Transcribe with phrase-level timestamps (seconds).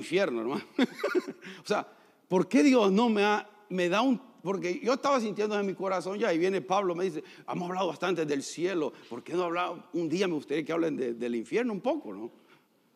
[0.00, 0.64] hablar infierno, hermano.
[1.64, 1.86] o sea,
[2.28, 4.20] ¿por qué Dios no me, ha, me da un...
[4.42, 7.88] Porque yo estaba sintiendo en mi corazón ya, y viene Pablo, me dice, hemos hablado
[7.88, 9.84] bastante del cielo, ¿por qué no hablado?
[9.92, 12.30] Un día me gustaría que hablen del infierno un poco, ¿no?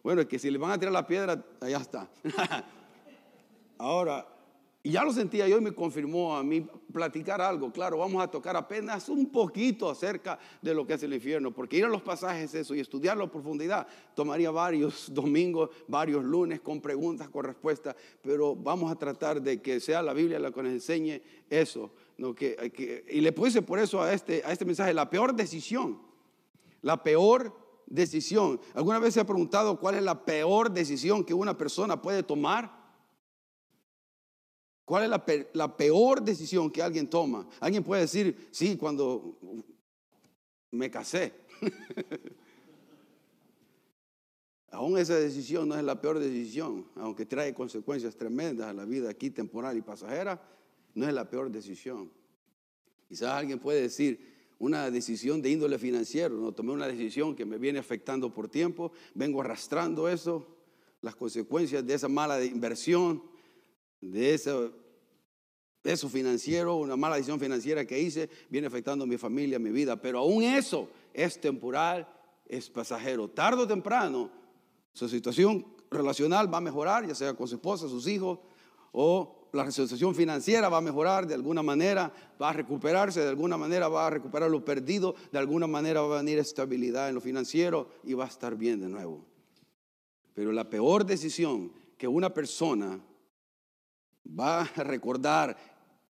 [0.03, 2.09] Bueno, es que si le van a tirar la piedra, allá está.
[3.79, 4.27] Ahora,
[4.87, 6.61] y ya lo sentía yo y me confirmó a mí
[6.93, 7.73] platicar algo.
[7.73, 11.79] Claro, vamos a tocar apenas un poquito acerca de lo que es el infierno, porque
[11.79, 16.83] ir a los pasajes eso y estudiarlo a profundidad tomaría varios domingos, varios lunes con
[16.83, 20.73] preguntas, con respuestas, pero vamos a tratar de que sea la Biblia la que nos
[20.73, 21.91] enseñe eso.
[22.37, 25.99] Que, y le puse por eso a este, a este mensaje la peor decisión,
[26.83, 28.61] la peor decisión.
[28.75, 32.84] ¿Alguna vez se ha preguntado cuál es la peor decisión que una persona puede tomar?
[34.85, 35.11] ¿Cuál es
[35.55, 37.49] la, peor decisión que alguien toma?
[37.61, 39.39] Alguien puede decir, sí, cuando
[40.71, 41.33] me casé.
[44.71, 49.09] Aún esa decisión no es la peor decisión, aunque trae consecuencias tremendas a la vida
[49.09, 50.43] aquí temporal y pasajera,
[50.95, 52.11] no es la peor decisión.
[53.09, 57.57] Quizás alguien puede decir una decisión de índole financiero, no tomé una decisión que me
[57.57, 60.47] viene afectando por tiempo, vengo arrastrando eso,
[61.01, 63.23] las consecuencias de esa mala inversión,
[64.11, 69.61] de eso, financiero, una mala decisión financiera que hice, viene afectando a mi familia, a
[69.61, 70.01] mi vida.
[70.01, 72.09] Pero aún eso es temporal,
[72.47, 73.29] es pasajero.
[73.29, 74.31] Tardo o temprano,
[74.93, 78.39] su situación relacional va a mejorar, ya sea con su esposa, sus hijos,
[78.93, 83.57] o la situación financiera va a mejorar de alguna manera, va a recuperarse de alguna
[83.57, 87.21] manera, va a recuperar lo perdido, de alguna manera va a venir estabilidad en lo
[87.21, 89.25] financiero y va a estar bien de nuevo.
[90.35, 93.01] Pero la peor decisión que una persona
[94.27, 95.57] va a recordar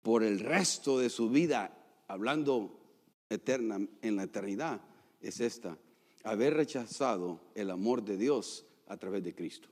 [0.02, 1.76] por el resto de su vida,
[2.08, 2.80] hablando
[3.30, 4.82] eterna en la eternidad,
[5.22, 5.78] es esta,
[6.24, 9.70] haber rechazado el amor de Dios a través de Cristo.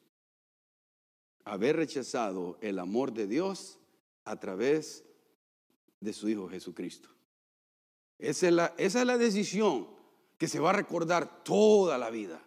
[1.44, 3.80] Haber rechazado el amor de Dios
[4.26, 5.04] a través
[6.00, 7.10] de su Hijo Jesucristo.
[8.20, 9.88] Esa es la, esa es la decisión
[10.38, 12.42] que se va a recordar toda la vida.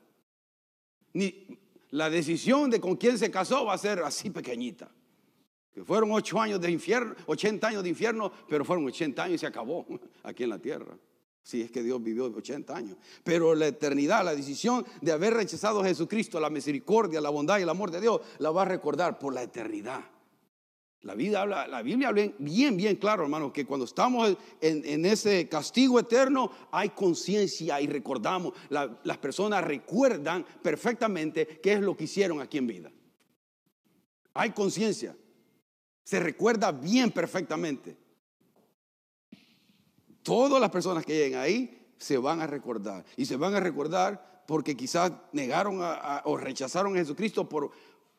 [1.12, 1.46] Ni,
[1.90, 4.90] la decisión de con quién se casó va a ser así pequeñita.
[5.74, 9.38] Que fueron ocho años de infierno, 80 años de infierno, pero fueron 80 años y
[9.38, 9.84] se acabó
[10.22, 10.96] aquí en la tierra.
[11.42, 12.96] Si es que Dios vivió 80 años.
[13.24, 17.62] Pero la eternidad, la decisión de haber rechazado a Jesucristo, la misericordia, la bondad y
[17.62, 20.00] el amor de Dios, la va a recordar por la eternidad.
[21.02, 25.46] La, vida habla, la Biblia habla bien, bien claro, hermano, que cuando estamos en, ese
[25.50, 32.40] castigo eterno hay conciencia y recordamos, las personas recuerdan perfectamente qué es lo que hicieron
[32.40, 32.90] aquí en vida.
[34.32, 35.14] Hay conciencia,
[36.04, 37.96] se recuerda bien perfectamente.
[40.22, 43.04] Todas las personas que lleguen ahí se van a recordar.
[43.16, 45.80] Y se van a recordar porque quizás negaron
[46.24, 47.70] o rechazaron a Jesucristo por,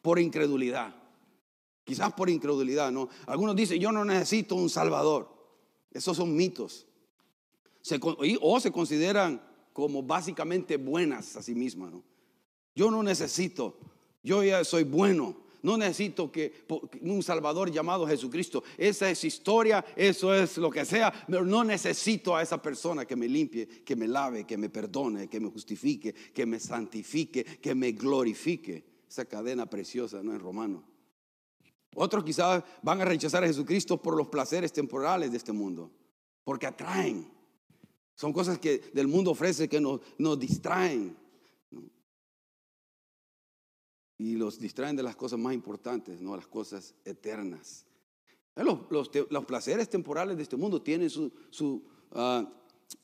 [0.01, 0.93] por incredulidad.
[1.83, 3.09] Quizás por incredulidad, ¿no?
[3.27, 5.31] Algunos dicen, yo no necesito un Salvador.
[5.91, 6.87] Esos son mitos.
[8.41, 9.41] o se consideran
[9.71, 12.03] como básicamente buenas a sí mismas, ¿no?
[12.75, 13.77] Yo no necesito,
[14.23, 15.44] yo ya soy bueno.
[15.65, 16.63] No necesito que
[17.01, 18.63] un Salvador llamado Jesucristo.
[18.77, 23.15] Esa es historia, eso es lo que sea, pero no necesito a esa persona que
[23.15, 27.73] me limpie, que me lave, que me perdone, que me justifique, que me santifique, que
[27.73, 28.85] me glorifique.
[29.09, 30.33] Esa cadena preciosa, ¿no?
[30.33, 30.83] En Romano.
[31.95, 35.89] Otros quizás van a rechazar a Jesucristo por los placeres temporales de este mundo,
[36.43, 37.27] porque atraen.
[38.13, 41.17] Son cosas que del mundo ofrece que nos, nos distraen
[44.17, 47.85] y los distraen de las cosas más importantes, no las cosas eternas.
[48.55, 51.83] Eh, los, placeres temporales de este mundo tienen su, su,
[52.13, 52.47] ah,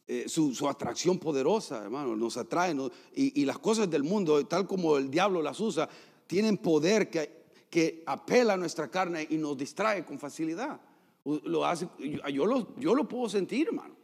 [0.07, 0.25] eh,
[0.69, 2.89] atracción poderosa, hermano, nos atraen.
[3.13, 5.89] Y, las cosas del mundo, tal como el diablo las usa,
[6.27, 10.79] tienen poder que, que apela a nuestra carne y nos distrae con facilidad.
[11.25, 11.87] Lo hace,
[12.33, 13.95] yo, lo, yo lo puedo sentir, hermano.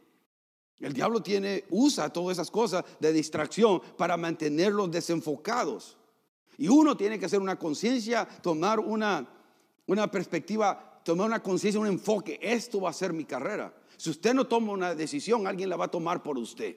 [0.78, 5.97] El diablo tiene, usa todas esas cosas de distracción para mantenerlos desenfocados.
[6.58, 9.26] Y uno tiene que hacer una conciencia, tomar una,
[9.86, 12.38] una perspectiva, tomar una conciencia, un enfoque.
[12.42, 13.72] Esto va a ser mi carrera.
[13.96, 16.76] Si usted no toma una decisión, alguien la va a tomar por usted.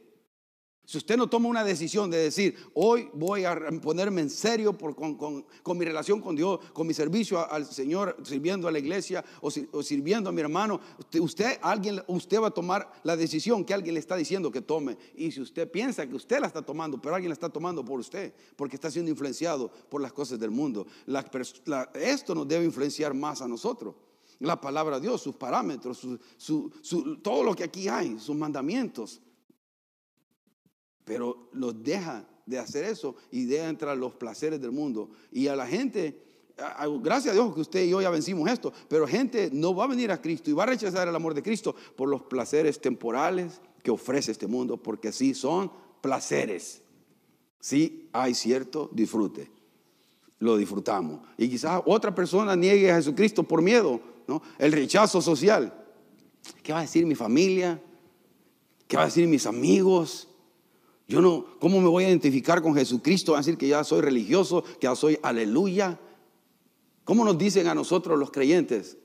[0.91, 5.77] Si usted no toma una decisión de decir, hoy voy a ponerme en serio con,
[5.77, 10.29] mi relación con Dios, con mi servicio al Señor, sirviendo a la iglesia o, sirviendo
[10.29, 10.81] a mi hermano,
[11.17, 14.97] usted, alguien, usted va a tomar la decisión que alguien le está diciendo que tome.
[15.15, 17.97] Y si usted piensa que usted la está tomando, pero alguien la está tomando por
[17.97, 20.85] usted, porque está siendo influenciado por las cosas del mundo,
[21.93, 23.95] esto nos debe influenciar más a nosotros.
[24.39, 26.05] La palabra de Dios, sus parámetros,
[27.21, 29.21] todo lo que aquí hay, sus mandamientos
[31.05, 35.09] pero los deja de hacer eso y deja entrar los placeres del mundo.
[35.31, 36.31] Y a la gente
[37.01, 39.87] gracias a Dios que usted y yo ya vencimos esto, pero gente no va a
[39.87, 43.61] venir a Cristo y va a rechazar el amor de Cristo por los placeres temporales
[43.83, 45.71] que ofrece este mundo, porque sí son
[46.01, 46.81] placeres.
[47.59, 49.51] Sí hay cierto disfrute.
[50.39, 51.21] Lo disfrutamos.
[51.37, 54.41] Y quizás otra persona niegue a Jesucristo por miedo, ¿no?
[54.57, 55.73] El rechazo social.
[56.63, 57.81] ¿Qué va a decir mi familia?
[58.87, 60.27] ¿Qué va a decir mis amigos?
[61.11, 63.35] Yo no, ¿cómo me voy a identificar con Jesucristo?
[63.35, 65.99] A decir que ya soy religioso, que ya soy aleluya.
[67.03, 68.97] ¿Cómo nos dicen a nosotros los creyentes?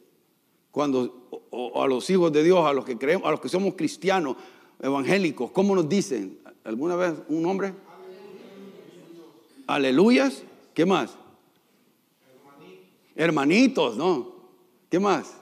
[0.70, 3.74] Cuando, o, a los hijos de Dios, a los que creemos, a los que somos
[3.74, 4.36] cristianos,
[4.78, 6.38] evangélicos, ¿cómo nos dicen?
[6.62, 7.74] ¿Alguna vez un nombre?
[9.66, 10.44] Aleluyas.
[10.74, 11.10] ¿Qué más?
[13.16, 14.30] Hermanitos, ¿no?
[14.88, 15.34] ¿Qué más?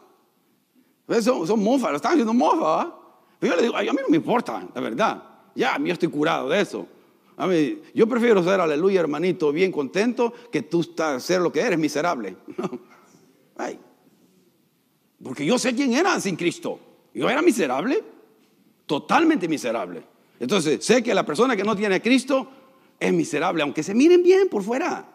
[1.20, 2.90] Son, mofas, lo están haciendo mofa.
[3.38, 5.33] Pero yo le digo, a mí no me importa, la verdad.
[5.54, 6.86] Ya, yo estoy curado de eso.
[7.36, 10.82] A mí, yo prefiero ser aleluya, hermanito, bien contento, que tú
[11.18, 12.36] ser lo que eres, miserable.
[13.56, 13.78] Ay.
[15.22, 16.78] Porque yo sé quién era sin Cristo.
[17.12, 18.02] Yo era miserable,
[18.86, 20.04] totalmente miserable.
[20.38, 22.48] Entonces, sé que la persona que no tiene a Cristo
[22.98, 25.10] es miserable, aunque se miren bien por fuera.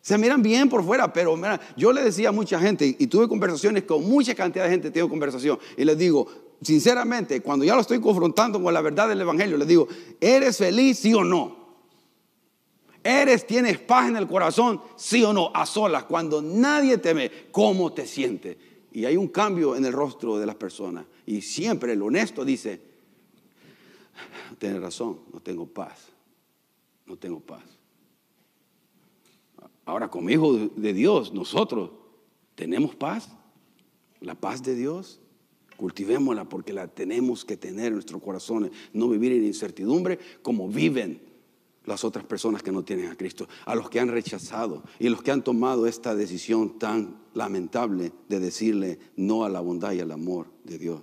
[0.00, 1.38] Se miran bien por fuera, pero
[1.76, 5.08] yo le decía a mucha gente, y tuve conversaciones con mucha cantidad de gente, tengo
[5.08, 6.26] conversación, y les digo,
[6.62, 9.88] sinceramente, cuando ya lo estoy confrontando con la verdad del Evangelio, les digo,
[10.20, 11.58] ¿eres feliz, sí o no?
[13.02, 15.50] ¿Eres, tienes paz en el corazón, sí o no?
[15.54, 18.56] A solas, cuando nadie te ve, ¿cómo te sientes?
[18.92, 21.06] Y hay un cambio en el rostro de las personas.
[21.24, 22.80] Y siempre el honesto dice,
[24.58, 26.08] tienes razón, no tengo paz,
[27.06, 27.64] no tengo paz.
[29.84, 31.90] Ahora, como hijos de Dios, nosotros
[32.54, 33.30] tenemos paz,
[34.20, 35.20] la paz de Dios.
[35.78, 41.22] Cultivémosla porque la tenemos que tener en nuestros corazones, no vivir en incertidumbre como viven
[41.86, 45.22] las otras personas que no tienen a Cristo, a los que han rechazado y los
[45.22, 50.10] que han tomado esta decisión tan lamentable de decirle no a la bondad y al
[50.10, 51.00] amor de Dios.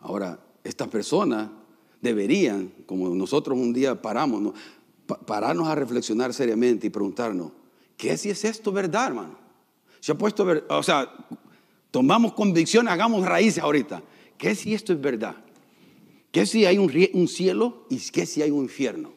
[0.00, 1.50] Ahora, estas personas
[2.00, 4.54] deberían, como nosotros un día paramos,
[5.26, 7.52] pararnos a reflexionar seriamente y preguntarnos,
[7.98, 9.36] ¿qué si es esto verdad, hermano?
[10.00, 11.12] Se ha puesto, o sea,
[11.90, 14.02] tomamos convicción, hagamos raíces ahorita.
[14.36, 15.36] ¿Qué si esto es verdad?
[16.30, 19.12] ¿Qué si hay un, cielo y qué si hay un infierno?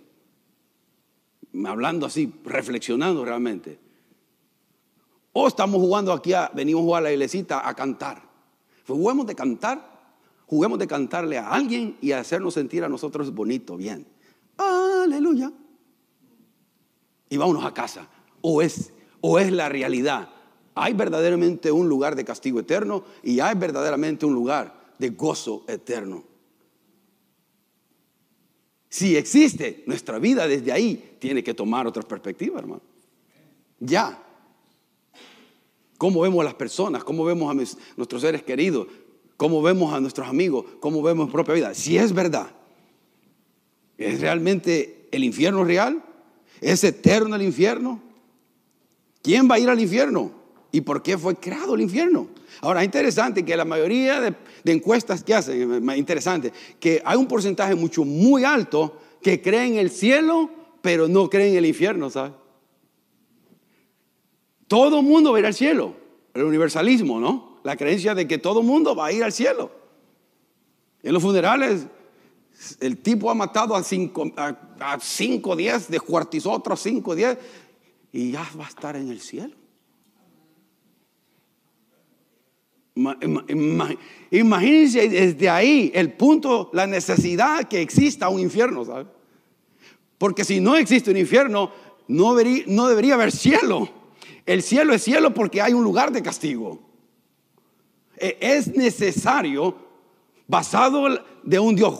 [1.66, 3.80] Hablando así, reflexionando realmente.
[5.34, 8.22] O estamos jugando aquí, a, venimos a jugar a la iglesita a cantar.
[8.88, 10.16] Juguemos de cantar,
[10.48, 14.08] juguemos de cantarle a alguien y hacernos sentir a nosotros bonito, bien.
[14.58, 15.52] Aleluya
[17.32, 18.08] y vámonos a casa.
[18.42, 20.30] O es, o es la realidad.
[20.76, 26.24] Hay verdaderamente un lugar de castigo eterno y hay verdaderamente un lugar de gozo eterno.
[28.90, 32.82] Si existe, nuestra vida desde ahí tiene que tomar otra perspectiva, hermano.
[33.80, 34.22] Ya.
[35.98, 37.04] ¿Cómo vemos a las personas?
[37.04, 37.54] ¿Cómo vemos a
[37.96, 38.88] nuestros seres queridos?
[39.38, 40.66] ¿Cómo vemos a nuestros amigos?
[40.80, 41.74] ¿Cómo vemos propia vida?
[41.74, 42.52] Si es verdad,
[43.98, 46.04] ¿es realmente el infierno real?
[46.60, 48.02] ¿Es eterno el infierno?
[49.22, 50.40] ¿Quién va a ir al infierno?
[50.72, 52.28] ¿Y por qué fue creado el infierno?
[52.62, 54.36] Ahora, es interesante que la mayoría de,
[54.66, 59.80] encuestas que hacen, es interesante, que hay un porcentaje mucho, muy alto que creen en
[59.80, 60.50] el cielo,
[60.82, 62.34] pero no creen en el infierno, ¿sabes?
[64.68, 65.96] Todo el mundo va a ir al cielo.
[66.34, 67.60] El universalismo, ¿no?
[67.63, 69.70] La creencia de que todo el mundo va a ir al cielo.
[71.04, 71.88] En los funerales
[72.80, 77.38] el tipo ha matado a 5 a, cinco, diez, descuartizó a otros 5, 10
[78.13, 79.56] y ya va a estar en el cielo.
[84.31, 89.07] Imagínense desde ahí el punto, la necesidad que exista un infierno, ¿sabes?
[90.17, 91.71] Porque si no existe un infierno,
[92.07, 93.89] no debería, no debería haber cielo.
[94.45, 96.79] El cielo es cielo porque hay un lugar de castigo.
[98.17, 99.75] E, es necesario,
[100.48, 102.00] basado de un Dios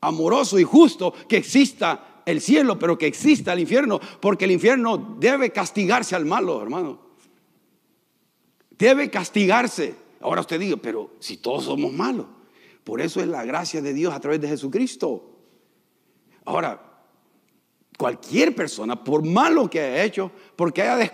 [0.00, 5.16] amoroso y justo que exista el cielo, pero que exista el infierno, porque el infierno
[5.18, 7.00] debe castigarse al malo, hermano.
[8.70, 10.01] Debe castigarse.
[10.22, 12.26] Ahora usted diga, pero si todos somos malos,
[12.84, 15.30] por eso es la gracia de Dios a través de Jesucristo.
[16.44, 16.80] Ahora,
[17.96, 21.12] cualquier persona, por malo que haya hecho, porque haya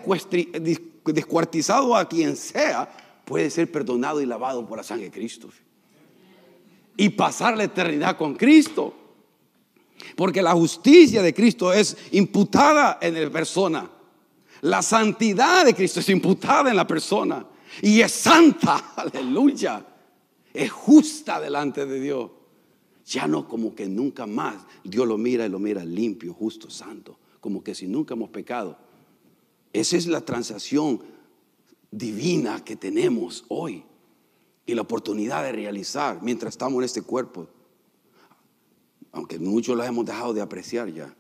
[1.05, 2.89] descuartizado a quien sea,
[3.25, 5.49] puede ser perdonado y lavado por la sangre de Cristo
[6.99, 8.93] y pasar la eternidad con Cristo.
[10.17, 13.89] Porque la justicia de Cristo es imputada en la persona.
[14.63, 17.47] La santidad de Cristo es imputada en la persona.
[17.83, 19.85] Y es santa, aleluya.
[20.53, 22.31] Es justa delante de Dios.
[23.07, 27.19] Ya no como que nunca más Dios lo mira y lo mira limpio, justo, santo.
[27.41, 28.79] Como que si nunca hemos pecado.
[29.73, 31.01] Esa es la transacción
[31.91, 33.85] divina que tenemos hoy
[34.67, 37.49] y la oportunidad de realizar mientras estamos en este cuerpo.
[39.13, 41.15] Aunque muchos la hemos dejado de apreciar ya.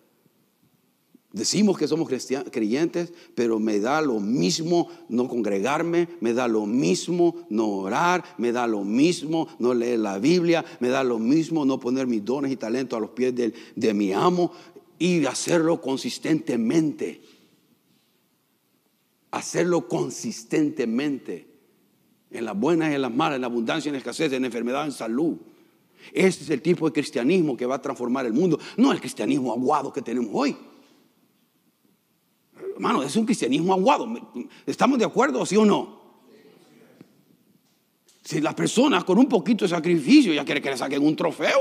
[1.32, 7.46] Decimos que somos creyentes, pero me da lo mismo no congregarme, me da lo mismo
[7.50, 11.78] no orar, me da lo mismo no leer la Biblia, me da lo mismo no
[11.78, 14.52] poner mis dones y talentos a los pies de, mi amo
[14.98, 17.20] y hacerlo consistentemente.
[19.30, 21.46] Hacerlo consistentemente.
[22.30, 24.46] En las buenas y en las malas, en la abundancia, en la escasez, en la
[24.46, 25.36] enfermedad, en salud.
[26.10, 29.52] Ese es el tipo de cristianismo que va a transformar el mundo, no el cristianismo
[29.52, 30.56] aguado que tenemos hoy.
[32.78, 34.06] Hermano, es un cristianismo aguado.
[34.64, 35.98] ¿Estamos de acuerdo, sí o no?
[38.22, 41.58] Si las personas con un poquito de sacrificio ya quieren que le saquen un trofeo.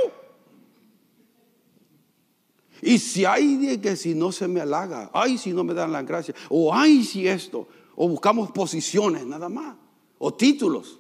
[2.84, 5.92] Y si hay de que si no se me halaga, ay si no me dan
[5.92, 9.76] la gracia, o ay si esto, o buscamos posiciones nada más,
[10.20, 11.00] o títulos.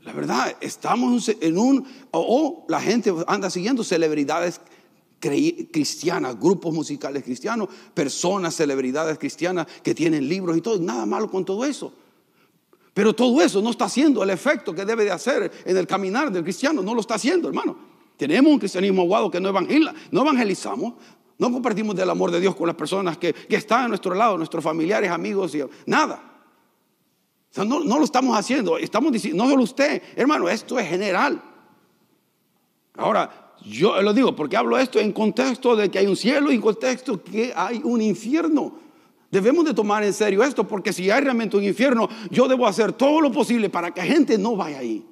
[0.00, 4.62] La verdad, estamos en un, o la gente anda siguiendo celebridades
[5.20, 11.44] cristianas, grupos musicales cristianos, personas, celebridades cristianas que tienen libros y todo, nada malo con
[11.44, 11.92] todo eso.
[12.94, 16.32] Pero todo eso no está haciendo el efecto que debe de hacer en el caminar
[16.32, 17.76] del cristiano, no lo está haciendo, hermano.
[18.16, 20.94] Tenemos un cristianismo aguado que no evangeliza, no evangelizamos,
[21.38, 24.62] no compartimos del amor de Dios con las personas que, están a nuestro lado, nuestros
[24.62, 26.22] familiares, amigos, y, nada.
[27.56, 31.42] no, no, lo estamos haciendo, estamos diciendo, no solo usted, hermano, esto es general.
[32.94, 36.56] Ahora, yo lo digo porque hablo esto en contexto de que hay un cielo y
[36.56, 38.72] en contexto que hay un infierno.
[39.30, 42.92] Debemos de tomar en serio esto porque si hay realmente un infierno, yo debo hacer
[42.92, 45.04] todo lo posible para que gente no vaya ahí.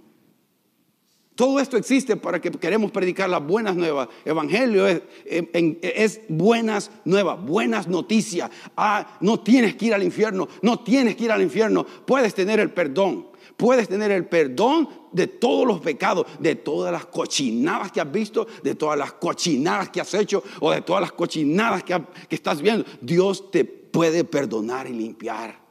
[1.39, 4.09] Todo esto existe para que queremos predicar las buenas nuevas.
[4.25, 8.51] Evangelio es, buenas nuevas, buenas noticias.
[8.77, 11.87] Ah, no tienes que ir al infierno, no tienes que ir al infierno.
[12.05, 17.07] Puedes tener el perdón puedes tener el perdón de todos los pecados, de todas las
[17.07, 21.13] cochinadas que has visto, de todas las cochinadas que has hecho o de todas las
[21.13, 22.85] cochinadas que, estás viendo.
[23.01, 25.68] Dios te puede perdonar y limpiar.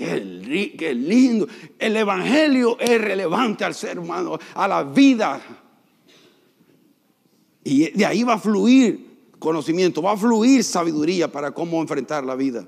[0.00, 1.46] Qué, lindo.
[1.78, 5.42] El Evangelio es relevante al ser humano, a la vida.
[7.62, 12.34] Y de ahí va a fluir conocimiento, va a fluir sabiduría para cómo enfrentar la
[12.34, 12.66] vida.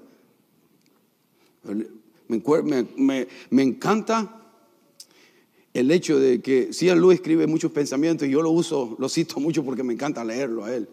[2.28, 4.42] Me, encanta
[5.72, 6.94] el hecho de que C.S.
[6.96, 10.66] Lewis escribe muchos pensamientos y yo lo uso, lo cito mucho porque me encanta leerlo
[10.66, 10.86] a él.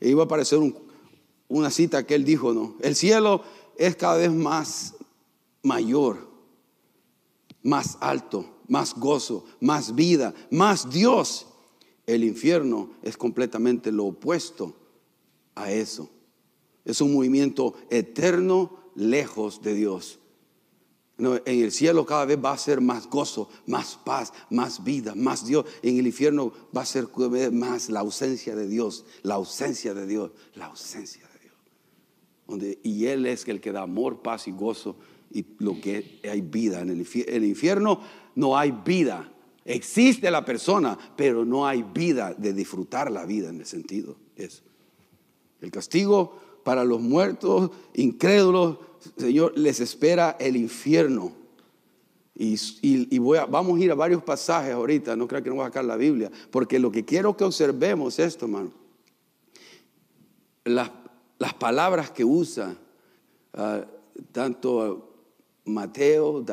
[0.00, 0.58] E iba a aparecer
[1.48, 2.74] una cita que él dijo, ¿no?
[2.80, 3.42] El cielo
[3.76, 4.94] es cada vez más
[5.64, 6.30] mayor,
[7.62, 11.48] más alto, más gozo, más vida, más Dios.
[12.06, 14.76] El infierno es completamente lo opuesto
[15.56, 16.08] a eso.
[16.84, 20.20] Es un movimiento eterno lejos de Dios
[21.18, 25.46] en el cielo cada vez va a ser más gozo, más paz, más vida, más
[25.46, 25.64] Dios.
[25.82, 27.08] En el infierno va a ser
[27.52, 32.78] más la ausencia de Dios, la ausencia de Dios, la ausencia de Dios.
[32.82, 34.96] Y Él es el que da amor, paz y gozo
[35.34, 36.80] y lo que hay vida.
[36.80, 38.00] En el, el infierno
[38.36, 39.30] no hay vida.
[39.64, 44.16] Existe la persona, pero no hay vida de disfrutar la vida en el sentido.
[44.36, 44.62] Eso.
[45.60, 48.78] El castigo para los muertos, incrédulos,
[49.16, 51.32] Señor, les espera el infierno.
[52.36, 55.64] Y, voy a, vamos a ir a varios pasajes ahorita, no creo que no voy
[55.64, 58.72] a sacar la Biblia, porque lo que quiero que observemos es esto, hermano.
[60.64, 60.90] Las,
[61.58, 62.74] palabras que usa
[63.52, 63.84] ah,
[64.32, 65.13] tanto
[65.64, 66.44] Mateo,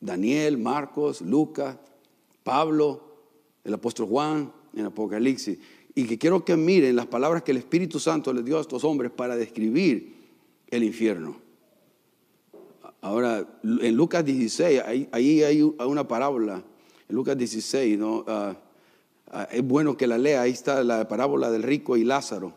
[0.00, 1.76] Daniel, Marcos, Lucas,
[2.42, 3.10] Pablo,
[3.64, 5.58] el apóstol Juan en Apocalipsis,
[5.94, 8.84] y que quiero que miren las palabras que el Espíritu Santo les dio a estos
[8.84, 10.14] hombres para describir
[10.68, 11.36] el infierno.
[13.02, 16.62] Ahora, en Lucas 16, ahí, hay una parábola,
[17.08, 18.24] en Lucas 16, ¿no?
[18.28, 18.56] Ah,
[19.28, 22.52] ah, es bueno que la lea, ahí está la parábola del rico y Lázaro.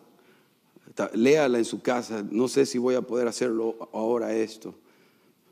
[1.14, 4.76] léala en su casa, no sé si voy a poder hacerlo ahora esto,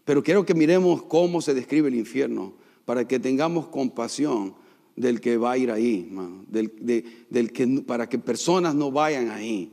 [0.06, 2.54] pero quiero que miremos cómo se describe el infierno,
[2.86, 4.56] para que tengamos compasión
[4.96, 6.12] del que va a ir ahí,
[6.50, 9.72] del que, para que personas no vayan ahí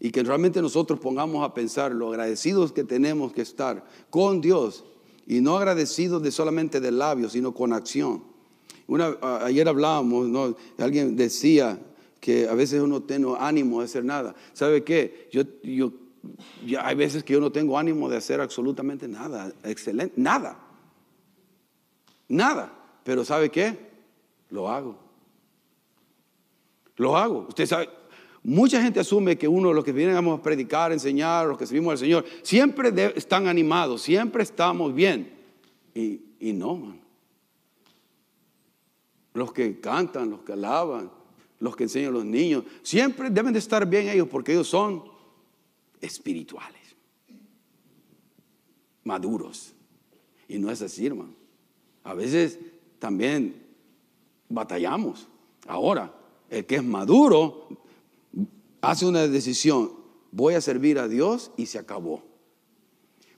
[0.00, 4.84] y que realmente nosotros pongamos a pensar lo agradecidos que tenemos que estar con Dios
[5.26, 8.22] y no agradecidos de solamente de labios, sino con acción.
[9.42, 10.56] Ayer hablábamos, ¿no?
[10.78, 11.78] alguien decía
[12.20, 14.34] que a veces uno tiene ánimo de hacer nada.
[14.52, 15.28] ¿Sabe qué?
[15.30, 15.42] Yo,
[16.80, 20.58] hay veces que yo no tengo ánimo de hacer absolutamente nada, excelente, nada,
[22.28, 22.72] nada.
[23.04, 23.76] Pero ¿sabe qué?
[24.50, 24.98] Lo hago.
[26.96, 27.46] Lo hago.
[27.48, 27.88] Usted sabe,
[28.42, 31.98] Mucha gente asume que uno, los que vienen a predicar, enseñar, los que servimos al
[31.98, 35.34] Señor, siempre están animados, siempre estamos bien.
[35.94, 36.96] Y, y no.
[39.34, 41.10] Los que cantan, los que alaban,
[41.60, 45.04] los que enseñan a los niños, siempre deben de estar bien ellos porque ellos son
[46.00, 46.96] espirituales,
[49.04, 49.74] maduros.
[50.48, 51.34] Y no es así, hermano.
[52.04, 52.58] A veces
[52.98, 53.66] también
[54.48, 55.28] batallamos.
[55.66, 56.14] Ahora,
[56.48, 57.68] el que es maduro
[58.80, 59.92] hace una decisión,
[60.32, 62.22] voy a servir a Dios y se acabó.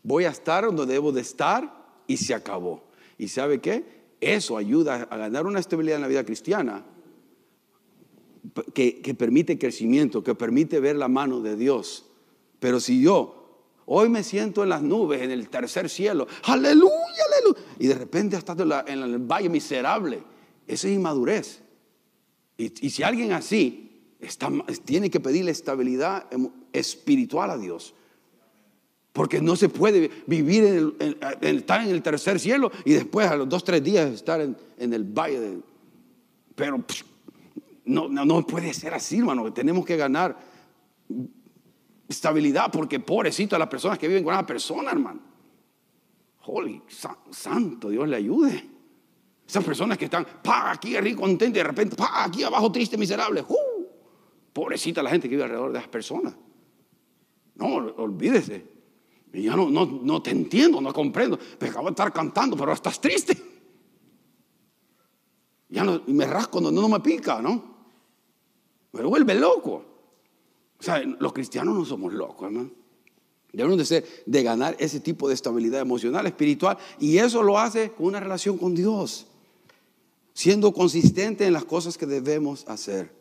[0.03, 2.85] Voy a estar donde debo de estar y se acabó.
[3.19, 3.85] ¿Y sabe qué?
[4.21, 6.85] Eso ayuda a ganar una estabilidad en la vida cristiana
[8.75, 12.10] que, que permite crecimiento, que permite ver la mano de Dios.
[12.61, 13.41] Pero si yo
[13.93, 16.29] Hoy me siento en las nubes, en el tercer cielo.
[16.45, 16.93] Aleluya,
[17.27, 17.61] aleluya.
[17.81, 20.23] Y de repente estás en, el valle miserable.
[20.65, 21.61] Esa es inmadurez.
[22.57, 24.15] Y, si alguien así
[24.85, 26.27] tiene que pedirle estabilidad
[26.73, 27.93] espiritual a Dios.
[29.13, 33.49] Porque no se puede vivir en estar en el tercer cielo y después a los
[33.49, 35.59] dos, tres días estar en, el valle.
[36.55, 36.85] pero
[37.87, 39.53] no, no, puede ser así, hermano.
[39.53, 40.39] Tenemos que ganar
[42.11, 45.21] estabilidad porque pobrecito a las personas que viven con una persona, hermano.
[46.43, 46.83] Holy,
[47.31, 48.69] santo, Dios le ayude.
[49.47, 52.97] Esas personas que están, pa, aquí rico, contento, y de repente, pa, aquí abajo triste,
[52.97, 53.45] miserable.
[54.53, 56.35] Pobrecita la gente que vive alrededor de esas personas.
[57.55, 58.67] No, olvídese.
[59.33, 61.39] Ya no, no, no te entiendo, no comprendo.
[61.59, 63.37] Pero acabo de estar cantando, pero estás triste.
[65.69, 67.63] Ya no, me rasco no, no me pica, ¿no?
[68.93, 69.90] Me vuelve loco.
[70.81, 72.71] O sea, los cristianos no somos locos, hermano.
[73.53, 76.79] Debemos de ser, de ganar ese tipo de estabilidad emocional, espiritual.
[76.99, 79.27] Y eso lo hace con una relación con Dios.
[80.33, 83.13] Siendo consistente en las cosas que debemos hacer.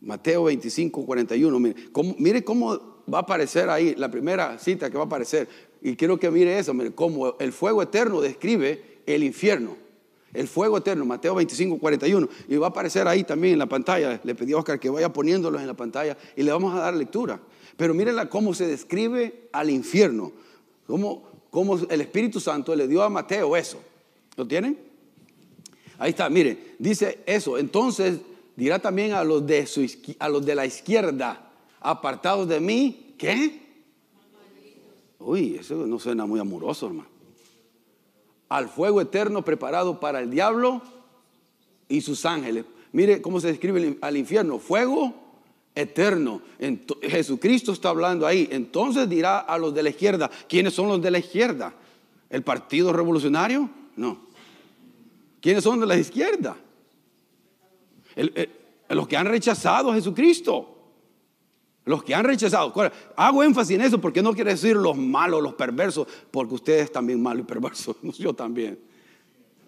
[0.00, 1.58] Mateo 25, 41.
[2.18, 5.48] Mire cómo, va a aparecer ahí la primera cita que va a aparecer.
[5.82, 9.76] Y quiero que mire eso, mire cómo el fuego eterno describe el infierno.
[10.32, 12.28] El fuego eterno, Mateo 25, 41.
[12.48, 14.20] Y va a aparecer ahí también en la pantalla.
[14.22, 16.94] Le pedí a Oscar que vaya poniéndolos en la pantalla y le vamos a dar
[16.94, 17.40] lectura.
[17.76, 20.32] Pero mírenla cómo se describe al infierno.
[20.86, 23.80] Cómo, cómo el Espíritu Santo le dio a Mateo eso.
[24.36, 24.78] ¿Lo tienen?
[25.98, 27.58] Ahí está, mire, dice eso.
[27.58, 28.20] Entonces
[28.56, 29.86] dirá también a los de, su,
[30.18, 33.60] a los de la izquierda, apartados de mí, ¿qué?
[35.18, 37.09] Uy, eso no suena muy amoroso, hermano.
[38.50, 40.82] Al fuego eterno preparado para el diablo
[41.88, 42.66] y sus ángeles.
[42.92, 45.14] Mire cómo se describe al infierno, fuego
[45.74, 46.42] eterno.
[47.02, 48.48] Jesucristo está hablando ahí.
[48.50, 51.72] Entonces dirá a los de la izquierda, ¿quiénes son los de la izquierda?
[52.28, 53.70] ¿El Partido Revolucionario?
[53.96, 54.20] No.
[55.40, 56.56] ¿Quiénes son de la izquierda?
[58.88, 60.79] los que han rechazado a Jesucristo.
[61.84, 62.72] Los que han rechazado.
[63.16, 67.22] Hago énfasis en eso porque no quiere decir los malos, los perversos, porque ustedes también
[67.22, 68.78] malos y perversos, yo también.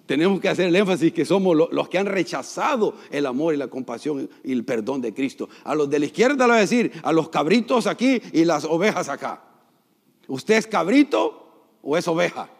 [0.06, 3.68] Tenemos que hacer el énfasis que somos los que han rechazado el amor y la
[3.68, 5.48] compasión y el perdón de Cristo.
[5.64, 8.64] A los de la izquierda le voy a decir, a los cabritos aquí y las
[8.64, 9.42] ovejas acá.
[10.26, 12.50] ¿Usted es cabrito o es oveja?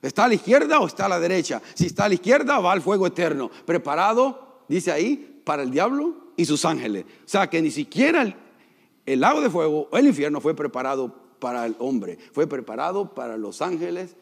[0.00, 1.60] ¿Está a la izquierda o está a la derecha?
[1.74, 6.27] Si está a la izquierda, va al fuego eterno, preparado dice ahí, para el diablo
[6.38, 7.04] y sus ángeles.
[7.04, 8.34] O sea que ni siquiera
[9.04, 13.36] el, lago de fuego o el infierno fue preparado para el hombre, fue preparado para
[13.36, 14.14] los ángeles,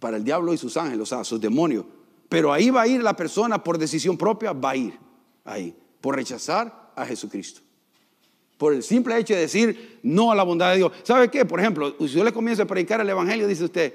[0.00, 1.86] para el diablo y sus ángeles, o sea, sus demonios.
[2.28, 4.98] Pero ahí va a ir la persona por decisión propia, va a ir
[5.44, 7.60] ahí, por rechazar a Jesucristo.
[8.58, 10.92] Por el simple hecho de decir no a la bondad de Dios.
[11.04, 11.44] ¿Sabe qué?
[11.44, 13.94] Por ejemplo, si yo le comienzo a predicar el Evangelio, dice usted,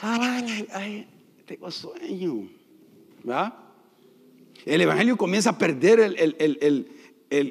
[0.00, 1.08] ay, ay,
[1.46, 2.48] tengo sueño.
[3.22, 3.65] ¿Verdad?
[4.66, 6.14] El Evangelio comienza a perder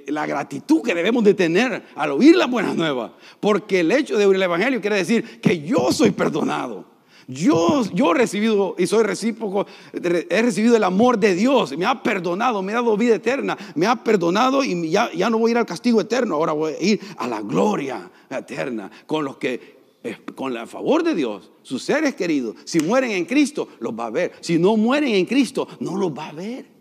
[0.07, 3.11] la gratitud que debemos de tener al oír las buenas nuevas.
[3.39, 6.93] Porque el hecho de oír el Evangelio quiere decir que yo soy perdonado.
[7.27, 12.61] Yo, he recibido y soy recíproco, he recibido el amor de Dios, me ha perdonado,
[12.61, 15.57] me ha dado vida eterna, me ha perdonado y ya, ya no voy a ir
[15.57, 20.19] al castigo eterno, ahora voy a ir a la gloria eterna con los que eh,
[20.35, 24.11] con el favor de Dios, sus seres queridos, si mueren en Cristo, los va a
[24.11, 24.33] ver.
[24.39, 26.74] Si no mueren en Cristo, no los va a ver.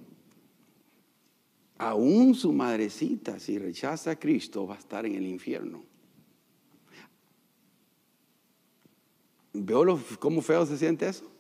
[1.76, 5.82] Aún su madrecita, si rechaza a Cristo, va a estar en el infierno.
[9.52, 11.30] ¿Veo cómo feo se siente eso?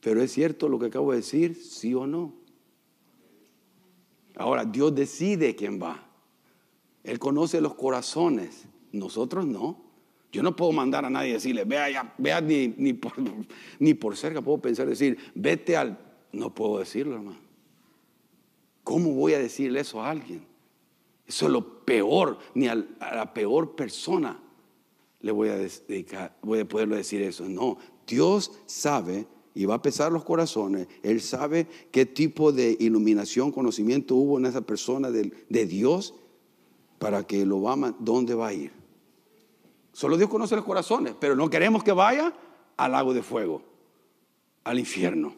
[0.00, 2.32] Pero es cierto lo que acabo de decir, sí o no.
[4.36, 6.08] Ahora, Dios decide quién va.
[7.02, 9.82] Él conoce los corazones, nosotros no.
[10.30, 13.12] Yo no puedo mandar a nadie decirle, vea, ya, vea ni, ni, por,
[13.78, 15.98] ni por cerca puedo pensar decir, vete al...
[16.30, 17.47] No puedo decirlo, hermano.
[18.88, 20.46] ¿Cómo voy a decirle eso a alguien?
[21.26, 24.40] Eso es lo peor, ni a la peor persona
[25.20, 26.34] le voy a, dedicar,
[26.88, 27.46] decir eso.
[27.46, 30.88] No, Dios sabe y va a pesar los corazones.
[31.02, 36.14] Él sabe qué tipo de iluminación, conocimiento hubo en esa persona de, Dios
[36.98, 38.72] para que lo va dónde va a ir.
[39.92, 42.32] Solo Dios conoce los corazones, pero no queremos que vaya
[42.78, 43.60] al lago de fuego,
[44.64, 45.34] al infierno.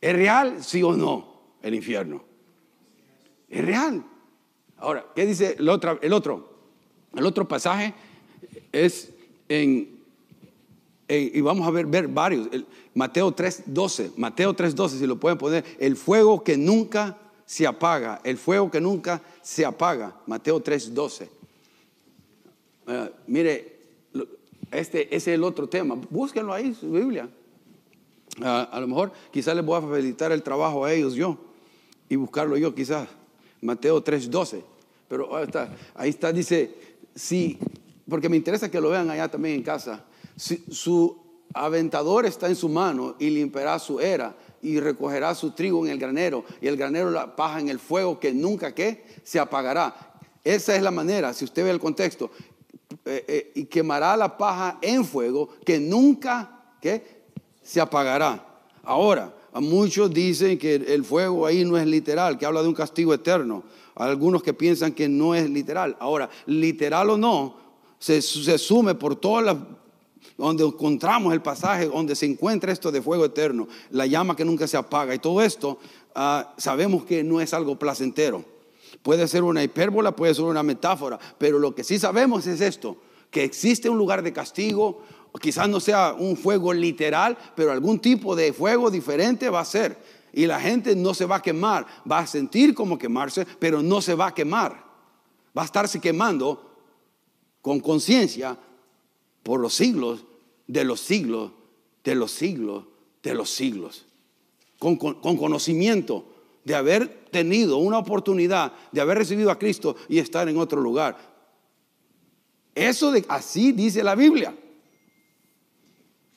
[0.00, 1.35] ¿Es real, sí o no,
[1.66, 2.22] el infierno?
[3.48, 4.04] Es real.
[4.78, 5.98] Ahora, ¿qué dice el otro?
[6.00, 7.94] El otro, pasaje
[8.72, 9.10] es
[9.48, 9.98] en,
[11.08, 12.48] y vamos a ver, ver varios.
[12.52, 18.20] El, Mateo 3.12, Mateo 3.12, si lo pueden poner, el fuego que nunca se apaga,
[18.24, 21.28] el fuego que nunca se apaga, Mateo 3.12.
[22.88, 23.76] Uh, mire,
[24.70, 25.96] este, es el otro tema.
[26.10, 27.28] Búsquenlo ahí, su Biblia.
[28.40, 31.45] Uh, a lo mejor quizás les voy a facilitar el trabajo a ellos yo
[32.08, 33.08] y buscarlo yo quizás.
[33.60, 34.62] Mateo 3:12.
[35.08, 36.74] Pero ahí está, ahí está, dice,
[37.14, 37.58] sí,
[38.08, 40.04] porque me interesa que lo vean allá también en casa.
[40.36, 41.16] Si, su
[41.54, 45.98] aventador está en su mano y limpiará su era y recogerá su trigo en el
[45.98, 50.14] granero y el granero la paja en el fuego que nunca que se apagará.
[50.42, 52.30] Esa es la manera, si usted ve el contexto,
[53.04, 57.24] eh, eh, y quemará la paja en fuego que nunca que
[57.62, 58.44] se apagará.
[58.82, 63.14] Ahora, muchos dicen que el fuego ahí no es literal, que habla de un castigo
[63.14, 63.62] eterno.
[63.94, 65.96] Algunos que piensan que no es literal.
[66.00, 67.56] Ahora, literal o no,
[67.98, 69.56] se, se sume por todas las
[70.36, 74.66] donde encontramos el pasaje donde se encuentra esto de fuego eterno, la llama que nunca
[74.66, 75.78] se apaga y todo esto,
[76.14, 78.44] ah, sabemos que no es algo placentero.
[79.02, 82.96] Puede ser una hipérbola, puede ser una metáfora, pero lo que sí sabemos es esto,
[83.30, 85.02] que existe un lugar de castigo,
[85.40, 89.98] quizás no sea un fuego literal, pero algún tipo de fuego diferente va a ser.
[90.32, 94.00] Y la gente no se va a quemar, va a sentir como quemarse, pero no
[94.00, 94.84] se va a quemar.
[95.56, 96.70] Va a estarse quemando
[97.62, 98.58] con conciencia
[99.42, 100.24] por los siglos
[100.66, 101.52] de los siglos,
[102.04, 102.84] de los siglos,
[103.22, 104.06] de los siglos.
[104.78, 106.26] Con, conocimiento
[106.64, 111.16] de haber tenido una oportunidad, de haber recibido a Cristo y estar en otro lugar.
[112.74, 114.54] Eso de, así dice la Biblia.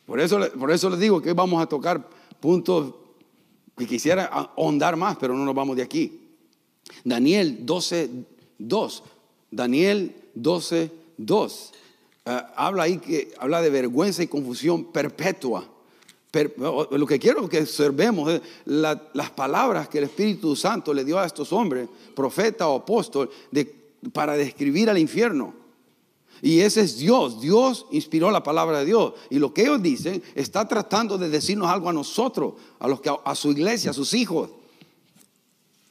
[0.09, 2.03] Por eso, por eso les digo que vamos a tocar
[2.39, 2.95] puntos
[3.77, 6.31] que quisiera ahondar más, pero no nos vamos de aquí.
[7.03, 8.09] Daniel 12,
[8.57, 9.03] 2.
[9.51, 11.71] Daniel 12, 2.
[12.25, 15.69] Eh, habla ahí que habla de vergüenza y confusión perpetua.
[16.33, 21.27] lo que quiero que observemos es las palabras que el Espíritu Santo le dio a
[21.27, 23.29] estos hombres, profeta o apóstol,
[24.11, 25.58] para describir al infierno.
[26.41, 27.41] Y ese es Dios.
[27.41, 29.13] Dios inspiró la palabra de Dios.
[29.29, 33.11] Y lo que ellos dicen está tratando de decirnos algo a nosotros, a, los que,
[33.23, 34.49] a su iglesia, a sus hijos.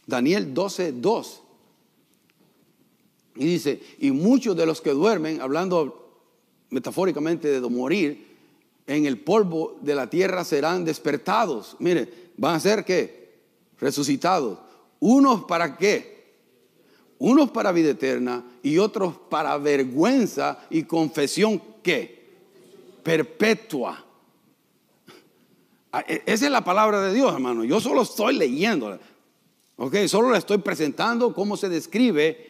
[0.06, 1.42] Daniel 12, 2.
[3.36, 6.10] Y dice, y muchos de los que duermen, hablando
[6.70, 8.26] metafóricamente de morir,
[8.86, 11.76] en el polvo de la tierra serán despertados.
[11.78, 13.42] Mire, van a ser qué?
[13.78, 14.58] Resucitados.
[14.98, 16.17] Unos para qué?
[17.18, 22.18] Unos para vida eterna y otros para vergüenza y confesión ¿qué?
[23.02, 24.04] perpetua.
[25.92, 27.64] Ah, e, esa es la palabra de Dios, hermano.
[27.64, 28.98] Yo solo estoy leyendo.
[29.76, 32.46] Ok, solo le estoy presentando cómo se describe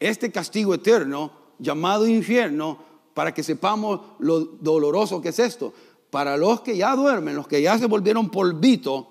[0.00, 2.78] este castigo eterno llamado infierno
[3.14, 5.72] para que sepamos lo doloroso que es esto.
[6.10, 9.08] Para los que ya duermen, los que ya se volvieron polvito,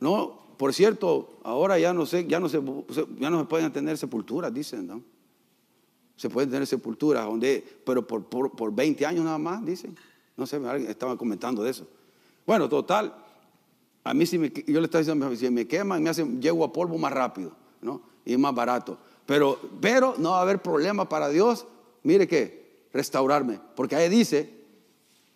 [0.00, 0.37] ¿no?
[0.58, 2.60] Por cierto, ahora ya no sé, ya no se,
[3.18, 5.00] ya no se pueden tener sepulturas, dicen, ¿no?
[6.16, 9.96] Se pueden tener sepulturas, donde, pero por, por, 20 años nada más, dicen.
[10.36, 11.86] No sé, estaba comentando de eso.
[12.44, 13.14] Bueno, total,
[14.02, 16.72] a mí si me, yo le estaba diciendo, si me queman, me hacen, llego a
[16.72, 18.02] polvo más rápido, ¿no?
[18.24, 18.98] Y más barato.
[19.26, 21.68] Pero, pero no va a haber problema para Dios,
[22.02, 23.60] mire que, restaurarme.
[23.76, 24.57] Porque ahí dice,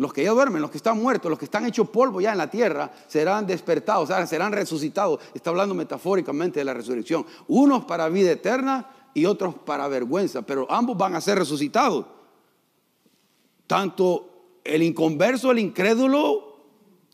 [0.02, 2.38] los que ya duermen, los que están muertos, los que están hechos polvo ya en
[2.38, 5.20] la tierra, serán despertados, serán resucitados.
[5.32, 7.24] Está hablando metafóricamente de la resurrección.
[7.46, 12.06] Unos para vida eterna y otros para vergüenza, pero ambos van a ser resucitados.
[13.68, 16.56] Tanto el inconverso, el incrédulo,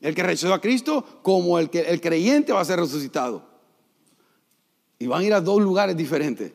[0.00, 3.46] el que rechazó a Cristo, como el, que, el creyente va a ser resucitado.
[4.98, 6.52] Y van a ir a dos lugares diferentes,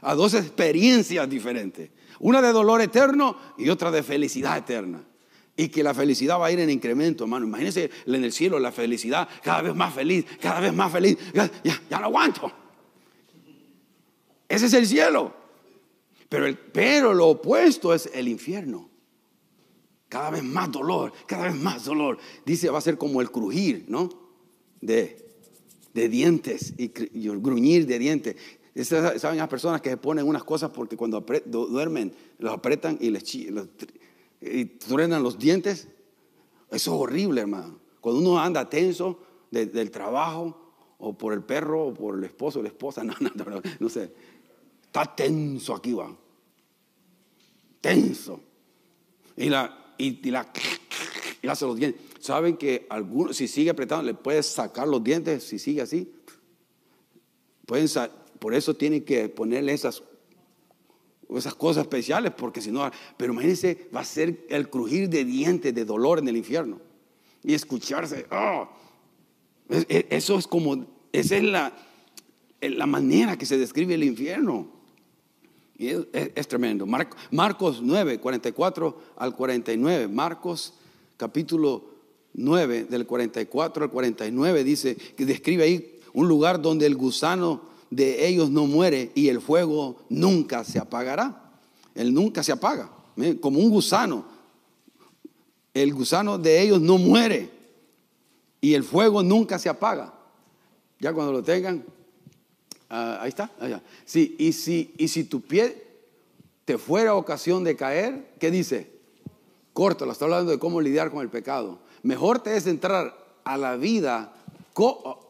[0.00, 1.90] a dos experiencias diferentes.
[2.18, 5.04] Una de dolor eterno y otra de felicidad eterna.
[5.56, 7.46] Y que la felicidad va a ir en incremento, hermano.
[7.46, 11.18] Imagínense en el cielo la felicidad, cada vez más feliz, cada vez más feliz.
[11.34, 12.50] Ya, ya, no aguanto.
[14.48, 15.34] Ese es el cielo.
[16.28, 18.88] Pero, el, pero lo opuesto es el infierno.
[20.08, 22.18] Cada vez más dolor, cada vez más dolor.
[22.44, 24.08] Dice, va a ser como el crujir, ¿no?
[24.80, 25.22] De,
[25.94, 28.36] de dientes y, gruñir de dientes.
[28.84, 33.24] ¿Saben las personas que se ponen unas cosas porque cuando duermen los apretan y les
[34.42, 35.88] y truenan los dientes?
[36.70, 37.78] Eso es horrible, hermano.
[38.00, 42.62] Cuando uno anda tenso del trabajo o por el perro o por el esposo o
[42.62, 44.12] la esposa, no, no, no, no sé.
[44.84, 46.14] Está tenso aquí, va.
[47.80, 48.40] Tenso.
[49.36, 50.52] Y la, y, la,
[51.40, 52.00] y hace los dientes.
[52.20, 56.12] ¿Saben que algunos, si sigue apretando, le puedes sacar los dientes si sigue así?
[57.66, 57.88] Pueden,
[58.38, 60.02] por eso tienen que ponerle esas,
[61.36, 65.74] esas cosas especiales, porque si no, pero imagínense, va a ser el crujir de dientes
[65.74, 66.80] de dolor en el infierno.
[67.42, 68.68] Y escucharse, oh,
[69.68, 71.72] eso es como, esa es la,
[72.60, 74.68] la manera que se describe el infierno.
[75.76, 76.86] Y es, tremendo.
[77.30, 80.06] Marcos 9, 44 al 49.
[80.06, 80.74] Marcos
[81.16, 81.92] capítulo
[82.34, 88.26] 9, del 44 al 49, dice que describe ahí un lugar donde el gusano de
[88.26, 91.52] ellos no muere y el fuego nunca se apagará.
[91.94, 92.90] Él nunca se apaga,
[93.40, 94.24] como un gusano.
[95.74, 97.50] El gusano de ellos no muere
[98.62, 100.14] y el fuego nunca se apaga.
[101.00, 101.84] Ya cuando lo tengan,
[102.88, 103.50] ah, ahí está.
[103.60, 103.82] Allá.
[104.06, 105.86] Sí, y, si, y si tu pie
[106.64, 108.90] te fuera ocasión de caer, ¿qué dice?
[109.74, 111.78] Córtalo, está hablando de cómo lidiar con el pecado.
[112.02, 114.32] Mejor te es entrar a la vida,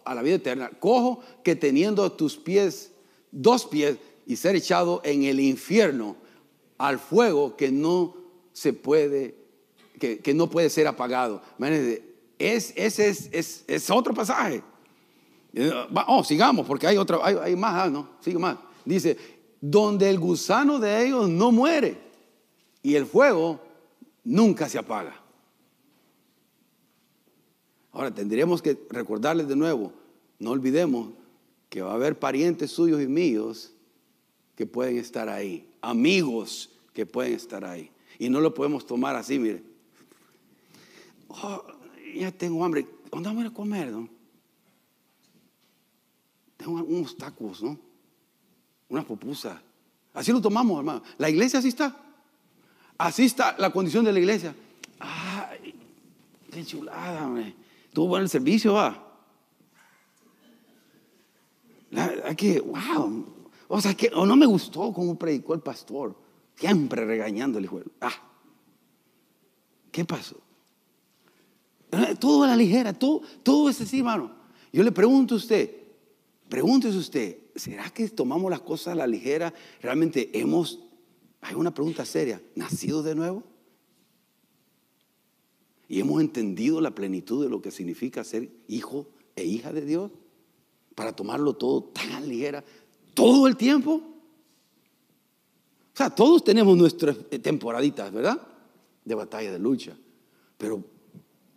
[0.05, 2.93] a la vida eterna, cojo, que teniendo tus pies,
[3.31, 6.17] dos pies, y ser echado en el infierno
[6.79, 8.17] al fuego que no
[8.53, 9.35] se puede,
[9.99, 11.43] que, no puede ser apagado.
[12.39, 14.63] Es, ese es, es, otro pasaje.
[15.55, 15.71] Eh,
[16.07, 18.09] oh, sigamos, porque hay otra, hay, más, ah, ¿no?
[18.21, 18.57] Sigue más.
[18.85, 19.17] Dice,
[19.61, 21.99] donde el gusano de ellos no muere
[22.83, 23.61] y el fuego
[24.25, 25.22] nunca se apaga.
[27.93, 29.93] Ahora tendríamos que recordarles de nuevo,
[30.39, 31.11] no olvidemos
[31.69, 33.73] que va a haber parientes suyos y míos
[34.57, 37.91] que pueden estar ahí, amigos que pueden estar ahí.
[38.19, 39.63] Y no lo podemos tomar así, mire.
[41.29, 41.65] Oh,
[42.15, 42.87] ya tengo hambre.
[43.11, 43.91] ¿Dónde vamos a comer?
[43.91, 44.09] No?
[46.57, 47.79] Tengo unos tacos, ¿no?
[48.89, 49.59] Unas pupusas.
[50.15, 51.03] Así lo tomamos, hermano.
[51.19, 51.97] La iglesia así está.
[52.99, 54.55] Así está la condición de la iglesia.
[55.01, 55.75] Ay,
[56.51, 57.55] qué chulada, hombre.
[57.93, 59.09] Tuvo buen el servicio, va.
[62.25, 63.27] Aquí, wow.
[63.69, 66.17] O sea, que o no me gustó cómo predicó el pastor.
[66.57, 67.81] Siempre regañando el hijo.
[68.01, 68.13] Ah,
[69.91, 70.37] ¿qué pasó?
[71.91, 74.33] Eh, todo a la ligera, todo, todo es así, hermano.
[74.73, 75.71] Yo le pregunto a usted,
[76.49, 79.53] pregúntese usted, ¿será que tomamos las cosas a la ligera?
[79.83, 80.81] ¿Realmente hemos,
[81.43, 83.43] hay una pregunta seria, nacido de nuevo?
[85.93, 90.11] ¿Y hemos entendido la plenitud de lo que significa ser hijo e hija de Dios?
[90.95, 92.65] Para tomarlo todo tan ligera,
[93.13, 94.01] todo el tiempo.
[95.93, 98.41] O sea, todos tenemos nuestras temporaditas, ¿verdad?
[99.05, 99.95] De batalla, de lucha.
[100.57, 100.83] Pero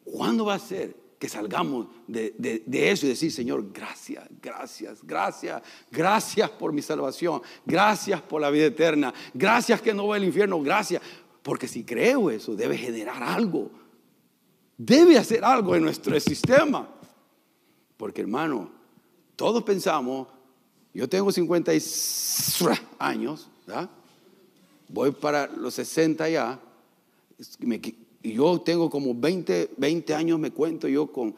[0.04, 2.36] ¿Cuándo va a ser que salgamos de,
[2.71, 8.65] eso y decir, Señor, gracias, gracias, gracias, gracias por mi salvación, gracias por la vida
[8.65, 11.02] eterna, gracias que no voy al infierno, gracias?
[11.41, 13.71] Porque si creo eso, debe generar algo,
[14.78, 16.88] debe hacer algo en nuestro sistema.
[17.98, 18.70] Porque hermano,
[19.36, 20.28] todos pensamos,
[20.94, 21.72] yo tengo 50
[23.00, 23.48] años,
[24.90, 26.60] voy para los 60 ya,
[28.22, 31.36] y yo tengo como 20, 20 años, me cuento yo, con,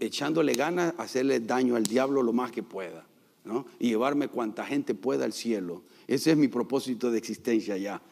[0.00, 3.06] echándole ganas a hacerle daño al diablo lo más que pueda.
[3.44, 3.64] ¿no?
[3.78, 5.82] Y llevarme cuanta gente pueda al cielo.
[6.06, 8.02] Ese es mi propósito de existencia ya.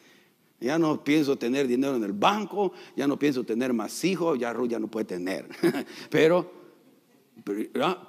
[0.65, 4.51] Ya no pienso tener dinero en el banco, ya no pienso tener más hijos, ya
[4.51, 5.47] Ruth ya no puede tener.
[6.09, 6.51] pero,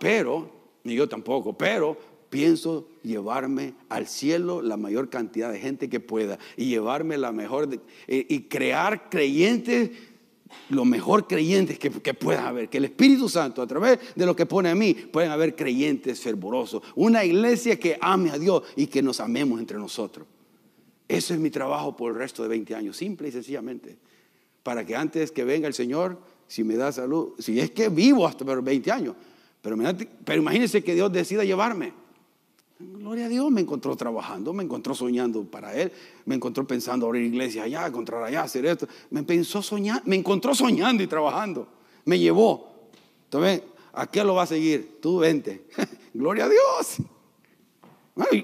[0.01, 0.51] pero,
[0.83, 1.99] ni yo tampoco, pero
[2.31, 7.69] pienso llevarme al cielo la mayor cantidad de gente que pueda y llevarme la mejor
[8.09, 9.91] eh, y crear creyentes
[10.71, 14.35] lo mejor creyentes que, que pueda haber, que el Espíritu Santo a través de lo
[14.35, 18.87] que pone a mí pueden haber creyentes fervorosos, una iglesia que ame a Dios y
[18.87, 20.27] que nos amemos entre nosotros.
[21.09, 23.97] Ese es mi trabajo por el resto de 20 años, simple y sencillamente,
[24.63, 28.27] para que antes que venga el Señor, si me da salud, si es que vivo
[28.27, 29.15] hasta los 20 años,
[29.63, 29.77] pero,
[30.25, 31.93] pero imagínense que Dios decida llevarme.
[32.79, 35.91] Gloria a Dios, me encontró trabajando, me encontró soñando para Él,
[36.27, 38.87] me encontró pensando abrir iglesia allá, encontrar allá, hacer esto.
[39.11, 41.69] Me pensó soñar, me encontró soñando y trabajando.
[42.05, 42.91] Me llevó.
[43.25, 43.63] Entonces,
[43.95, 44.99] ¿a qué lo va a seguir?
[45.01, 45.65] Tú vente.
[46.15, 46.99] gloria a Dios.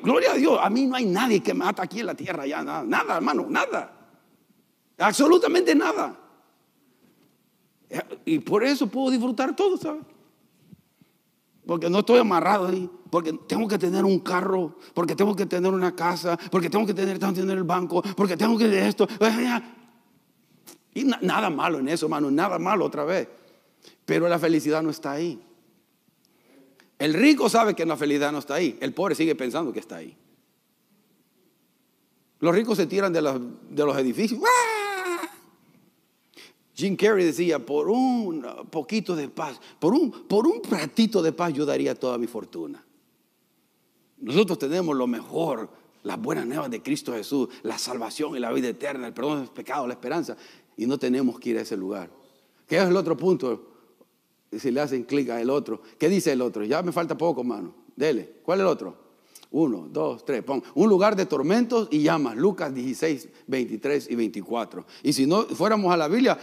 [0.03, 0.59] Gloria a Dios.
[0.61, 3.47] A mí no hay nadie que mata aquí en la tierra ya, nada, nada, hermano,
[3.49, 3.93] nada.
[4.99, 6.19] Absolutamente nada.
[8.25, 10.03] Y por eso puedo disfrutar todo, ¿sabes?
[11.67, 12.89] Porque no estoy amarrado ahí.
[13.11, 14.77] Porque tengo que tener un carro.
[14.95, 16.39] Porque tengo que tener una casa.
[16.51, 18.03] Porque tengo que tener, tengo que tener el banco.
[18.17, 19.07] Porque tengo que tener esto.
[20.95, 22.31] Y nada malo en eso, hermano.
[22.31, 23.29] Nada malo otra vez.
[24.05, 25.41] Pero la felicidad no está ahí.
[27.03, 28.79] El rico sabe que la felicidad no está ahí.
[28.81, 30.17] El pobre sigue pensando que está ahí.
[32.39, 34.41] Los ricos se tiran de los, de los edificios.
[36.77, 41.53] Jim Carrey decía, por un poquito de paz, por un, por un ratito de paz
[41.53, 42.87] yo daría toda mi fortuna.
[44.19, 45.71] Nosotros tenemos lo mejor,
[46.05, 49.41] las buenas nuevas de Cristo Jesús, la salvación y la vida eterna, el perdón de
[49.47, 50.37] los pecados, la esperanza,
[50.77, 52.13] y no tenemos que ir a ese lugar.
[52.69, 53.72] ¿Qué es el otro punto?
[54.59, 56.65] Si le hacen clic a el otro, ¿qué dice el otro?
[56.65, 57.75] Ya me falta poco, mano.
[57.97, 58.41] Dele.
[58.43, 59.03] ¿Cuál es el otro?
[59.51, 60.43] Uno, dos, tres.
[60.43, 60.63] Pon.
[60.75, 62.37] Un lugar de tormentos y llamas.
[62.37, 64.85] Lucas 16, 23 y 24.
[65.03, 66.39] Y si no fuéramos a la Biblia,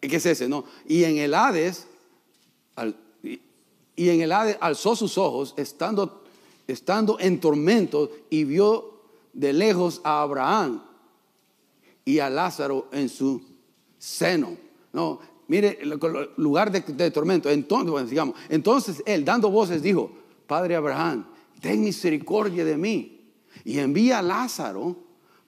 [0.00, 0.48] ¿Qué es ese?
[0.48, 0.64] No.
[0.86, 1.86] Y en el Hades,
[3.22, 6.22] y, en el Hades alzó sus ojos, estando,
[6.66, 9.00] estando en tormento, y vio
[9.32, 10.82] de lejos a Abraham
[12.04, 13.42] y a Lázaro en su
[13.98, 14.56] seno.
[14.92, 15.98] No, mire, el
[16.36, 17.50] lugar de, tormento.
[17.50, 20.12] Entonces, digamos, entonces él, dando voces, dijo:
[20.46, 21.26] Padre Abraham,
[21.60, 23.20] ten misericordia de mí
[23.64, 24.96] y envía a Lázaro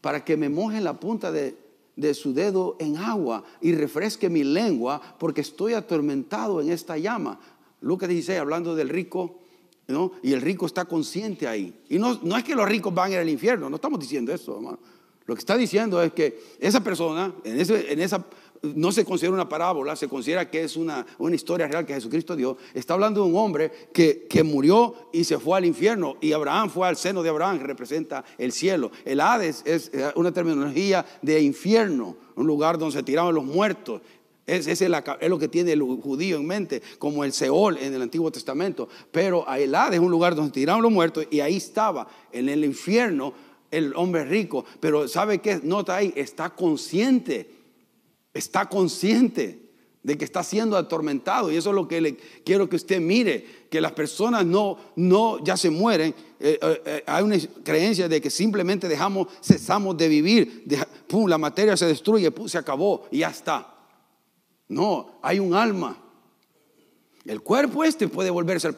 [0.01, 1.57] para que me moje la punta de,
[1.95, 7.39] de su dedo en agua y refresque mi lengua porque estoy atormentado en esta llama.
[7.81, 9.39] Lucas 16, hablando del rico,
[9.87, 10.13] ¿no?
[10.21, 11.81] Y el rico está consciente ahí.
[11.89, 14.81] Y no, no es que los ricos van al infierno, no estamos diciendo eso, hermano.
[15.27, 18.25] Lo que está diciendo es que esa persona, en, ese, en esa
[18.63, 22.37] no se considera una parábola, se considera que es una, una historia real que Jesucristo
[22.37, 22.57] dio.
[22.75, 26.71] Está hablando de un hombre que, que, murió y se fue al infierno y Abraham
[26.71, 28.93] fue al seno de Abraham, que representa el cielo.
[29.05, 34.01] El Hades es eh, una terminología de infierno, un lugar donde se tiraban los muertos.
[34.47, 34.91] Es, es, es,
[35.29, 38.89] lo que tiene el judío en mente, como el Seol en el Antiguo Testamento.
[39.11, 42.49] Pero el Hades es un lugar donde se tiraban los muertos y ahí estaba, en
[42.49, 43.33] el infierno,
[43.73, 44.65] el hombre rico.
[44.79, 45.61] Pero ¿sabe qué?
[45.63, 47.62] Nota ahí, está consciente
[48.35, 49.63] está consciente
[50.03, 53.67] de que está siendo atormentado y eso es lo que le quiero que usted mire,
[53.71, 58.21] que las personas no, no ya se mueren, eh, eh, eh, hay una creencia de
[58.21, 60.65] que simplemente dejamos, cesamos de vivir,
[61.07, 63.69] pum, la materia se destruye, pum, se acabó y ya está.
[64.69, 65.99] No, hay un alma.
[67.25, 68.73] El cuerpo este puede volverse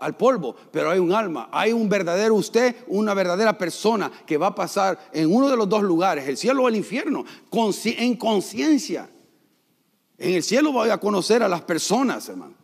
[0.00, 4.48] al, polvo, pero hay un alma, hay un verdadero usted, una verdadera persona que va
[4.48, 7.24] a pasar en uno de los dos lugares, el cielo o el infierno,
[7.84, 9.08] en conciencia.
[10.18, 12.54] En el cielo voy a conocer a las personas, hermano.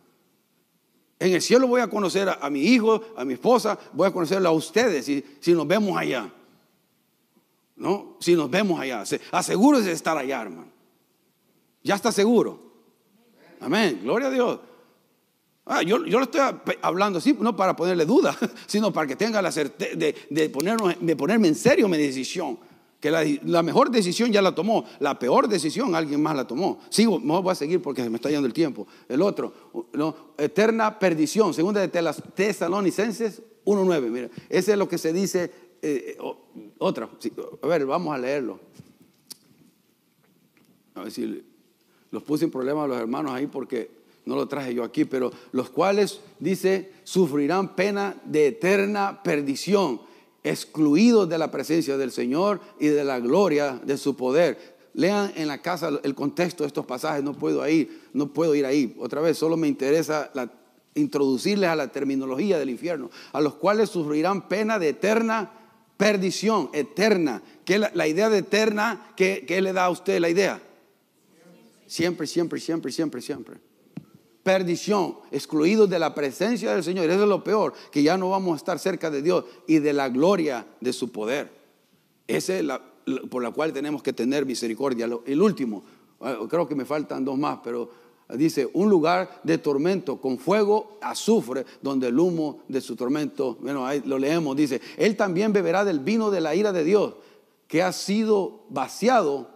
[1.19, 4.49] En el cielo voy a conocer a, mi hijo, a mi esposa, voy a conocerla
[4.49, 6.31] a ustedes si, si nos vemos allá.
[7.75, 8.17] ¿No?
[8.19, 9.03] Si nos vemos allá.
[9.31, 10.67] Asegúrese de estar allá, hermano.
[11.83, 12.59] Ya está seguro.
[13.59, 14.01] Amén.
[14.03, 14.59] Gloria a Dios.
[15.67, 16.41] Ah, yo, yo, lo estoy
[16.81, 18.35] hablando así, no para ponerle duda,
[18.67, 20.49] sino para que tenga la certeza de, de,
[20.99, 22.57] de ponerme en serio mi decisión.
[22.99, 26.79] Que la, mejor decisión ya la tomó, la peor decisión alguien más la tomó.
[26.89, 28.87] Sigo, no voy a seguir porque me está yendo el tiempo.
[29.07, 29.53] El otro,
[29.93, 34.09] no, eterna perdición, segunda de Tesalonicenses 1.9.
[34.09, 35.51] Mira, ese es lo que se dice.
[35.79, 36.17] Eh,
[36.79, 37.07] otra,
[37.61, 38.59] a ver, vamos a leerlo.
[40.95, 41.45] A ver si
[42.09, 43.96] los puse en problemas los hermanos ahí porque
[44.27, 50.01] no lo traje yo aquí, pero los cuales, dice, sufrirán pena de eterna perdición,
[50.43, 54.75] excluidos de la presencia del Señor y de la gloria de su poder.
[54.93, 58.65] Lean en la casa el contexto de estos pasajes, no puedo ir, no puedo ir
[58.65, 58.95] ahí.
[58.99, 60.29] Otra vez, solo me interesa
[60.95, 65.51] introducirles a la terminología del infierno, a los cuales sufrirán pena de eterna
[65.95, 67.41] perdición, eterna.
[67.63, 70.61] ¿Qué la, la idea de eterna, ¿qué, ¿qué le da a usted la idea?
[71.85, 73.66] Siempre, siempre, siempre, siempre, siempre
[74.47, 77.09] perdición, excluidos de la presencia del Señor.
[77.09, 79.91] Eso es lo peor, que ya no vamos a estar cerca de Dios y de
[79.91, 81.51] la gloria de su poder.
[82.25, 82.65] Esa es
[83.29, 85.05] por la cual tenemos que tener misericordia.
[85.25, 85.83] El último,
[86.21, 87.89] ah, creo que me faltan dos más, pero
[88.29, 93.85] dice, un lugar de tormento con fuego, azufre, donde el humo de su tormento, bueno,
[93.85, 97.15] ahí lo leemos, dice, él también beberá del vino de la ira de Dios,
[97.67, 99.49] que ha sido vaciado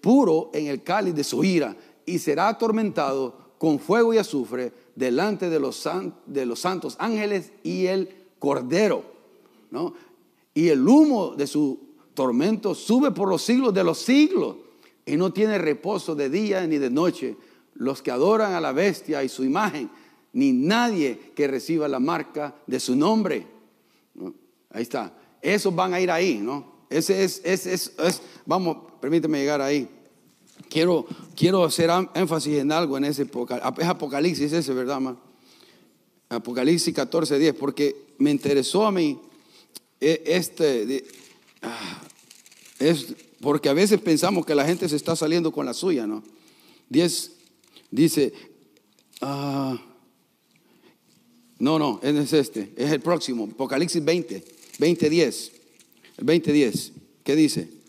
[0.00, 1.76] puro en el cáliz de su ira,
[2.06, 5.88] y será atormentado con fuego y azufre delante de los,
[6.26, 8.08] de los santos ángeles y el
[8.40, 9.04] cordero.
[9.70, 9.94] ¿no?
[10.52, 11.78] Y el humo de su
[12.12, 14.56] tormento sube por los siglos de los siglos
[15.06, 17.36] y no tiene reposo de día ni de noche
[17.74, 19.88] los que adoran a la bestia y su imagen,
[20.32, 23.46] ni nadie que reciba la marca de su nombre.
[24.70, 25.16] Ahí está.
[25.40, 26.66] Esos van a ir ahí, ¿no?
[26.90, 29.88] Ese es, ese es, es, vamos, permíteme llegar ahí.
[30.72, 31.06] Quiero,
[31.36, 35.00] quiero hacer énfasis en algo en ese es Apocalipsis ese, ¿verdad,
[36.30, 39.20] Apocalipsis 14, 10, porque me interesó a mí
[40.00, 41.04] eh, este,
[41.60, 42.00] ah,
[42.78, 46.24] es porque a veces pensamos que la gente se está saliendo con la suya, ¿no?
[46.88, 47.32] 10
[47.90, 48.32] dice,
[49.20, 49.78] ah,
[51.58, 54.42] no, no, es este, es el próximo, Apocalipsis 20,
[54.78, 55.52] 20, 10,
[56.16, 56.92] el 20, 10,
[57.24, 57.81] ¿qué dice?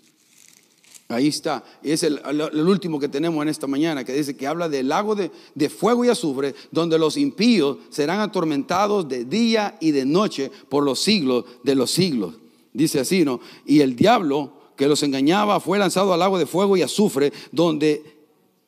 [1.15, 1.63] Ahí está.
[1.81, 2.19] Es el,
[2.67, 6.03] último que tenemos en esta mañana, que dice que habla del lago de, de, fuego
[6.05, 11.45] y azufre, donde los impíos serán atormentados de día y de noche por los siglos
[11.63, 12.35] de los siglos.
[12.73, 13.39] Dice así, ¿no?
[13.65, 18.03] Y el diablo que los engañaba fue lanzado al lago de fuego y azufre, donde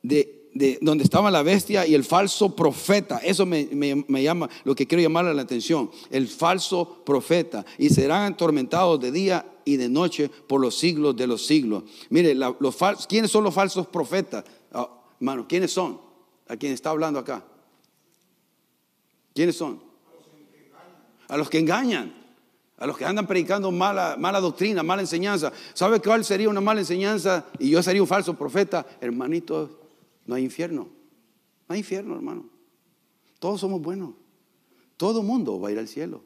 [0.03, 3.17] de, de donde estaba la bestia y el falso profeta.
[3.17, 3.67] Eso me,
[4.23, 7.65] llama, lo que quiero llamarle la atención, el falso profeta.
[7.77, 11.83] Y serán atormentados de día y de noche por los siglos de los siglos.
[12.09, 12.77] Mire, los
[13.07, 14.45] ¿quiénes son los falsos profetas?
[15.19, 15.99] Hermano, ¿quiénes son?
[16.47, 17.43] A quien está hablando acá.
[19.33, 19.81] ¿Quiénes son?
[21.27, 22.15] A los que engañan.
[22.77, 25.51] A los que andan predicando mala, mala doctrina, mala enseñanza.
[25.73, 27.45] ¿Sabe cuál sería una mala enseñanza?
[27.59, 28.85] Y yo sería un falso profeta.
[29.01, 29.84] Hermanito,
[30.25, 30.89] no hay infierno.
[31.67, 32.45] No hay infierno, hermano.
[33.39, 34.11] Todos somos buenos.
[34.97, 36.23] Todo mundo va a ir al cielo.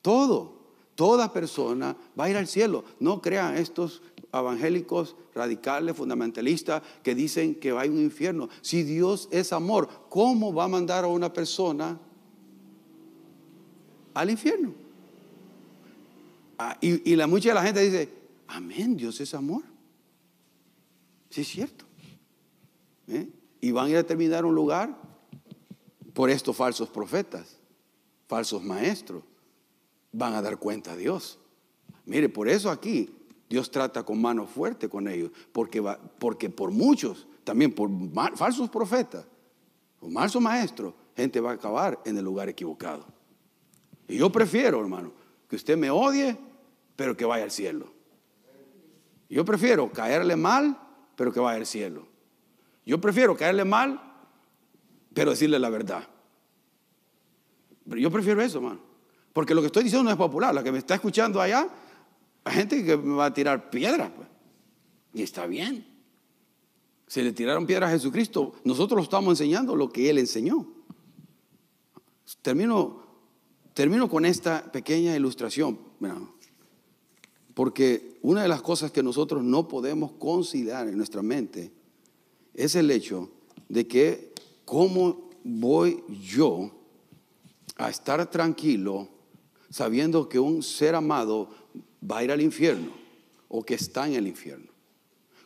[0.00, 0.60] Todo.
[0.94, 2.84] Toda persona va a ir al cielo.
[3.00, 8.48] No crean estos evangélicos radicales, fundamentalistas, que dicen que a un infierno.
[8.60, 11.98] Si Dios es amor, ¿cómo va a mandar a una persona
[14.14, 14.74] al infierno?
[16.58, 18.08] Ah, y, la mucha de la gente dice,
[18.46, 19.62] amén, Dios es amor.
[21.30, 21.84] Sí es cierto.
[23.12, 23.28] ¿Eh?
[23.60, 24.96] Y van a ir a terminar un lugar
[26.12, 27.58] por estos falsos profetas,
[28.26, 29.22] falsos maestros.
[30.12, 31.38] Van a dar cuenta a Dios.
[32.04, 33.08] Mire, por eso aquí
[33.48, 35.82] Dios trata con mano fuerte con ellos, porque,
[36.18, 37.90] porque por muchos, también por
[38.34, 39.26] falsos profetas,
[40.00, 43.06] o falsos maestros, gente va a acabar en el lugar equivocado.
[44.08, 45.12] Y yo prefiero, hermano,
[45.48, 46.36] que usted me odie,
[46.96, 47.92] pero que vaya al cielo.
[49.28, 50.78] Yo prefiero caerle mal,
[51.16, 52.11] pero que vaya al cielo.
[52.84, 54.00] Yo prefiero caerle mal,
[55.14, 56.08] pero decirle la verdad.
[57.88, 58.80] Pero yo prefiero eso, hermano.
[59.32, 60.54] Porque lo que estoy diciendo no es popular.
[60.54, 61.68] La que me está escuchando allá,
[62.44, 64.10] hay gente que me va a tirar piedras.
[64.14, 64.28] Pues.
[65.14, 65.86] Y está bien.
[67.06, 70.66] Si le tiraron piedras a Jesucristo, nosotros lo estamos enseñando lo que Él enseñó.
[72.40, 73.02] Termino,
[73.74, 75.78] termino con esta pequeña ilustración.
[77.54, 81.72] Porque una de las cosas que nosotros no podemos considerar en nuestra mente
[82.54, 83.30] es el hecho
[83.68, 84.32] de que
[84.64, 86.70] cómo voy yo
[87.76, 89.08] a estar tranquilo
[89.70, 91.48] sabiendo que un ser amado
[92.08, 92.92] va a ir al infierno
[93.48, 94.70] o que está en el infierno.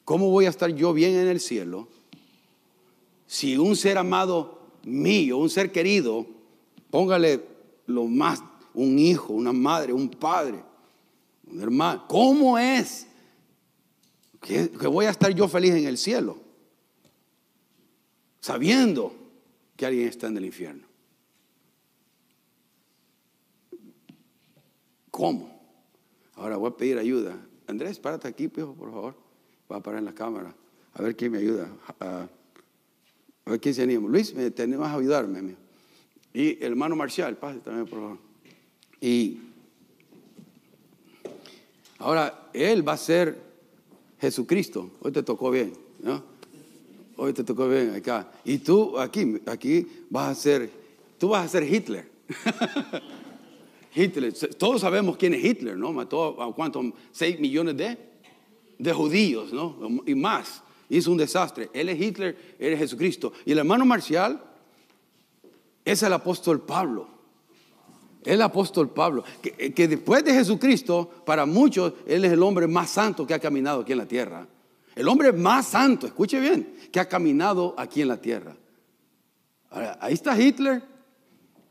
[0.04, 1.88] ¿Cómo voy a estar yo bien en el cielo
[3.26, 6.26] si un ser amado mío, un ser querido,
[6.90, 7.44] póngale
[7.86, 8.42] lo más,
[8.72, 10.62] un hijo, una madre, un padre,
[11.50, 13.07] un hermano, ¿cómo es
[14.40, 16.45] que, que voy a estar yo feliz en el cielo?
[18.47, 19.12] Sabiendo
[19.76, 20.86] que alguien está en el infierno.
[25.11, 25.51] ¿Cómo?
[26.36, 27.36] Ahora voy a pedir ayuda.
[27.66, 29.16] Andrés, párate aquí, por favor.
[29.70, 30.55] Va a parar en la cámara.
[30.94, 31.68] A ver quién me ayuda.
[31.99, 32.28] A,
[33.47, 34.09] ver quién se anima.
[34.09, 35.57] Luis, me tenés a ayudarme.
[36.32, 38.18] Y el hermano Marcial, pase también, por favor.
[39.01, 39.40] Y
[41.99, 43.42] ahora él va a ser
[44.20, 44.92] Jesucristo.
[45.01, 46.36] Hoy te tocó bien, ¿no?
[47.16, 48.30] Hoy te tocó bien acá.
[48.44, 50.70] Y tú aquí, aquí vas a ser,
[51.18, 52.08] tú vas a ser Hitler.
[53.94, 55.92] Hitler, todos sabemos quién es Hitler, ¿no?
[55.92, 57.98] Mató a cuántos, 6 millones de,
[58.78, 60.02] de judíos, ¿no?
[60.04, 60.62] Y más.
[60.90, 61.70] Hizo un desastre.
[61.72, 63.32] Él es Hitler, él es Jesucristo.
[63.46, 64.42] Y el hermano Marcial
[65.84, 67.08] es el apóstol Pablo.
[68.22, 72.90] El apóstol Pablo, que, que después de Jesucristo, para muchos, él es el hombre más
[72.90, 74.46] santo que ha caminado aquí en la tierra.
[74.97, 78.57] El hombre más santo, escuche bien, que ha caminado aquí en la tierra.
[80.01, 80.82] ahí está Hitler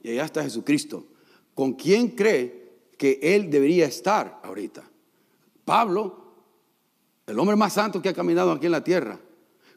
[0.04, 1.08] y allá está Jesucristo.
[1.56, 4.88] ¿Con quién cree que él debería estar ahorita?
[5.66, 6.24] Pablo,
[7.26, 9.20] el hombre más santo que ha caminado aquí en la tierra.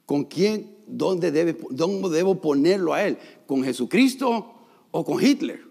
[0.05, 3.16] ¿Con quién, dónde, debe, dónde debo ponerlo a él?
[3.46, 4.57] ¿Con Jesucristo
[4.90, 5.64] o con Hitler?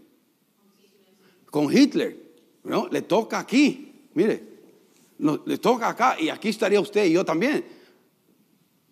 [1.51, 2.17] Con Hitler.
[2.63, 2.87] ¿no?
[2.87, 4.09] Le toca aquí.
[4.15, 4.46] Mire,
[5.19, 7.65] le toca acá y aquí estaría usted y yo también.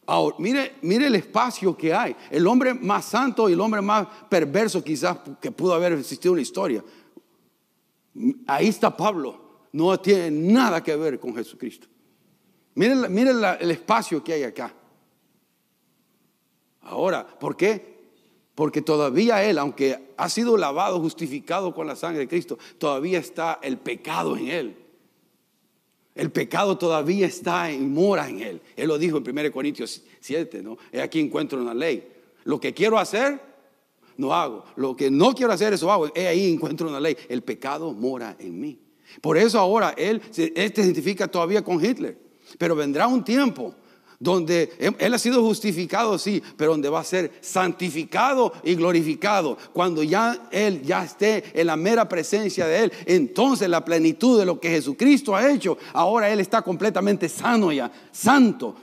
[0.07, 2.15] Ahora, mire, mire el espacio que hay.
[2.29, 6.37] El hombre más santo y el hombre más perverso quizás que pudo haber existido en
[6.37, 6.83] la historia.
[8.47, 9.67] Ahí está Pablo.
[9.71, 11.87] No tiene nada que ver con Jesucristo.
[12.75, 14.73] Mire, mire el espacio que hay acá.
[16.81, 17.95] Ahora, ¿por qué?
[18.53, 23.59] Porque todavía él, aunque ha sido lavado, justificado con la sangre de Cristo, todavía está
[23.61, 24.84] el pecado en él.
[26.15, 28.61] El pecado todavía está y mora en él.
[28.77, 30.77] Él lo dijo en 1 Corintios 7, ¿no?
[31.03, 32.07] Aquí encuentro una ley.
[32.45, 33.41] Lo que quiero hacer,
[34.15, 34.63] no hago.
[34.77, 36.09] Lo que no quiero hacer, eso hago.
[36.15, 37.17] ahí encuentro una ley.
[37.27, 38.79] El pecado mora en mí.
[39.21, 42.17] Por eso ahora él se identifica todavía con Hitler.
[42.57, 43.75] Pero vendrá un tiempo
[44.19, 49.57] donde Él ha sido justificado, sí, pero donde va a ser santificado y glorificado.
[49.73, 54.45] Cuando ya Él ya esté en la mera presencia de Él, entonces la plenitud de
[54.45, 58.75] lo que Jesucristo ha hecho, ahora Él está completamente sano ya, santo,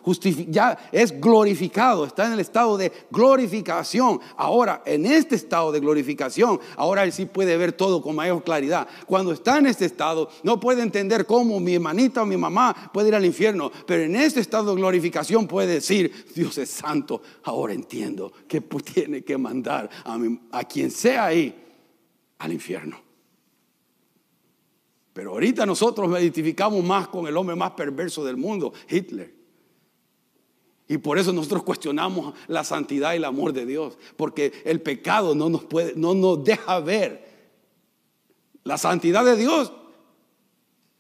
[0.49, 4.21] ya es glorificado, está en el estado de glorificación.
[4.37, 8.87] Ahora, en este estado de glorificación, ahora Él sí puede ver todo con mayor claridad.
[9.07, 13.09] Cuando está en este estado, no puede entender cómo mi hermanita o mi mamá puede
[13.09, 17.73] ir al infierno, pero en este estado de glorificación, puede decir, Dios es santo, ahora
[17.73, 19.89] entiendo que tiene que mandar
[20.51, 21.55] a, quien sea ahí
[22.39, 23.01] al infierno.
[25.13, 29.35] Pero ahorita nosotros nos identificamos más con el hombre más perverso del mundo, Hitler.
[30.89, 35.35] Y por eso nosotros cuestionamos la santidad y el amor de Dios, porque el pecado
[35.35, 35.67] no nos
[35.97, 37.33] no nos deja ver
[38.65, 39.73] la santidad de Dios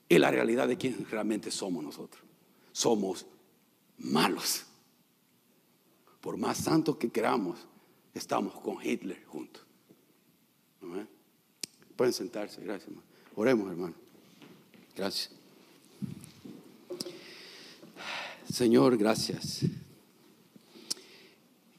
[0.09, 2.23] y la realidad de quién realmente somos nosotros.
[2.73, 3.27] Somos
[4.03, 4.65] malos.
[6.21, 7.59] Por más santos que queramos,
[8.15, 9.63] estamos con Hitler juntos.
[11.97, 12.89] Pueden sentarse, gracias.
[12.89, 13.07] Hermano.
[13.37, 13.95] Oremos, hermano.
[14.97, 15.31] Gracias.
[18.51, 19.61] Señor, gracias.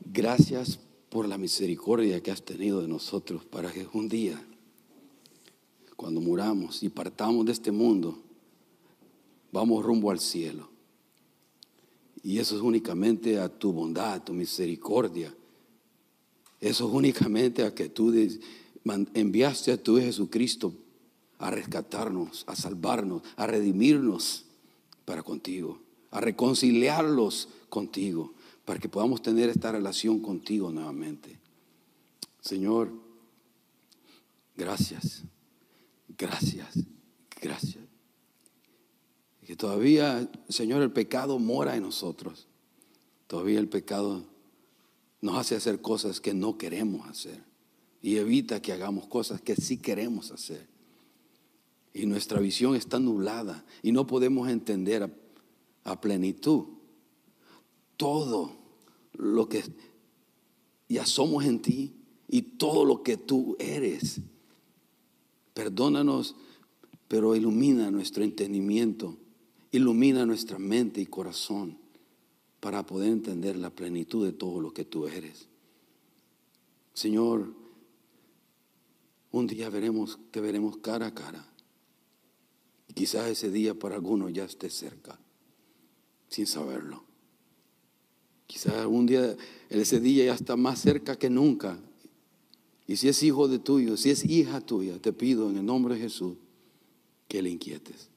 [0.05, 4.43] Gracias por la misericordia que has tenido de nosotros para que un día,
[5.95, 8.17] cuando muramos y partamos de este mundo,
[9.51, 10.72] vamos rumbo al cielo.
[12.23, 15.35] Y eso es únicamente a tu bondad, a tu misericordia.
[16.61, 18.13] Eso es únicamente a que tú
[19.13, 20.73] enviaste a tu Jesucristo
[21.37, 24.45] a rescatarnos, a salvarnos, a redimirnos
[25.03, 31.37] para contigo, a reconciliarlos contigo, para que podamos tener esta relación contigo nuevamente.
[32.39, 32.93] Señor,
[34.55, 35.23] gracias,
[36.17, 36.79] gracias,
[37.41, 37.82] gracias
[39.43, 42.47] que todavía, Señor, el pecado mora en nosotros.
[43.27, 44.23] Todavía el pecado
[45.21, 47.43] nos hace hacer cosas que no queremos hacer
[48.01, 50.67] y evita que hagamos cosas que sí queremos hacer.
[51.93, 55.09] Y nuestra visión está nublada y no podemos entender a,
[55.83, 56.65] a plenitud
[57.97, 58.55] todo
[59.13, 59.63] lo que
[60.89, 61.93] ya somos en ti
[62.27, 64.21] y todo lo que tú eres.
[65.53, 66.35] Perdónanos,
[67.07, 69.17] pero ilumina nuestro entendimiento
[69.73, 71.79] Ilumina nuestra mente y corazón
[72.59, 75.47] para poder entender la plenitud de todo lo que tú eres.
[76.93, 77.51] Señor,
[79.31, 81.51] un día veremos, te veremos cara a cara.
[82.87, 85.19] Y quizás ese día para algunos ya esté cerca,
[86.29, 87.03] sin saberlo.
[88.45, 89.35] Quizás un día,
[89.71, 91.79] ese día ya está más cerca que nunca.
[92.85, 95.95] Y si es hijo de tuyo, si es hija tuya, te pido en el nombre
[95.95, 96.37] de Jesús
[97.27, 98.12] que le inquietes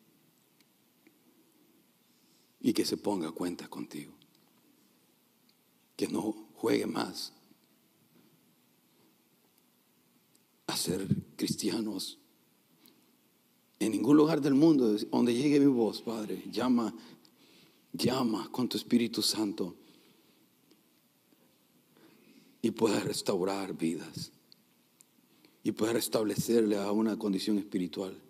[2.67, 4.13] y que se ponga cuenta contigo.
[5.95, 7.33] Que no juegue más
[10.67, 11.07] a ser
[11.37, 12.19] cristianos.
[13.79, 16.93] En ningún lugar del mundo donde llegue mi voz, Padre, llama,
[17.93, 19.77] llama con tu Espíritu Santo
[22.63, 24.33] y pueda restaurar vidas
[25.63, 28.21] y pueda restablecerle a una condición espiritual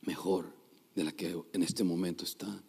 [0.00, 0.63] mejor
[0.94, 2.62] de la que en este momento está.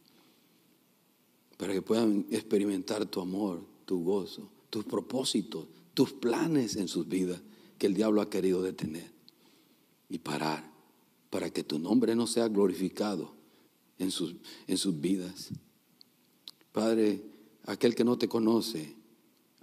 [1.58, 7.42] Para que puedan experimentar tu amor, tu gozo, tus propósitos, tus planes en sus vidas
[7.78, 9.10] que el diablo ha querido detener
[10.10, 10.70] y parar
[11.30, 13.34] para que tu nombre no sea glorificado
[14.00, 14.36] en sus,
[14.68, 15.50] en sus vidas.
[16.72, 17.22] Padre,
[17.66, 18.95] aquel que no te conoce,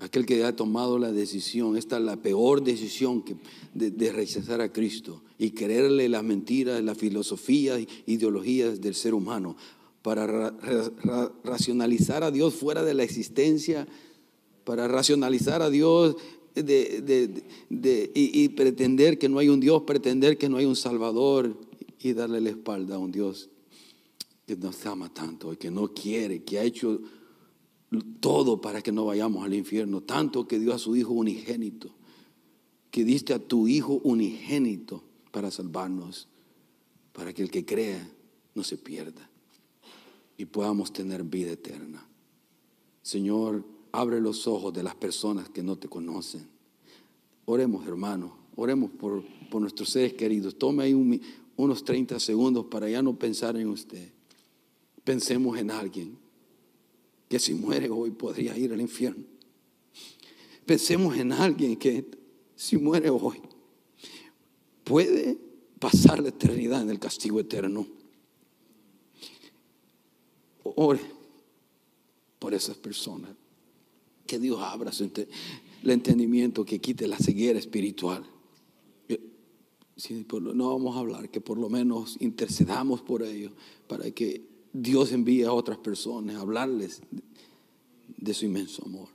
[0.03, 3.37] aquel que ha tomado la decisión, esta es la peor decisión que,
[3.73, 9.57] de, rechazar a Cristo y creerle las mentiras, las filosofías, ideologías del ser humano,
[10.03, 10.51] para
[11.45, 13.87] racionalizar a Dios fuera de la existencia,
[14.65, 16.17] para racionalizar a Dios
[16.57, 21.57] y, pretender que no hay un Dios, pretender que no hay un Salvador
[22.01, 23.51] y darle la espalda a un Dios
[24.47, 27.01] que nos ama tanto y que no quiere, que ha hecho
[28.01, 31.91] todo para que no vayamos al infierno, tanto que dio a su Hijo unigénito,
[32.91, 36.29] que diste a tu Hijo unigénito para salvarnos,
[37.13, 38.09] para que el que crea
[38.55, 39.29] no se pierda
[40.39, 42.07] y podamos tener vida eterna.
[43.03, 46.49] Señor, abre los ojos de las personas que no te conocen.
[47.45, 50.57] Oremos, hermano, oremos por, por nuestros seres queridos.
[50.57, 51.21] Tome ahí
[51.57, 54.11] unos 30 segundos para ya no pensar en usted.
[55.05, 56.22] Pensemos en alguien
[57.33, 59.25] que si muere hoy podría ir al infierno.
[60.67, 62.05] Pensemos en alguien que
[62.55, 63.41] si muere hoy
[64.85, 65.39] puede
[65.79, 67.87] pasar la eternidad en el castigo eterno.
[70.63, 71.01] Ore
[72.39, 73.31] por esas personas.
[74.27, 78.27] Que Dios abra su el entendimiento, que quite la ceguera espiritual.
[80.29, 83.53] no vamos a hablar, que por lo menos intercedamos por ellos
[83.87, 87.03] para que Dios envíe a otras personas a hablarles
[88.17, 89.09] de su inmenso amor.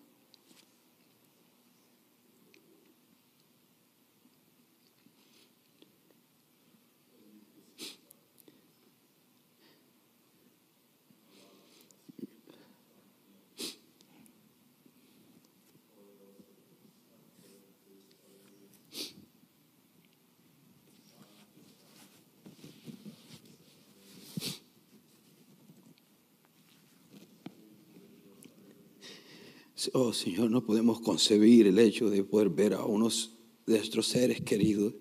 [29.93, 33.31] Oh Señor, no podemos concebir el hecho de poder ver a unos
[33.65, 34.93] de nuestros seres queridos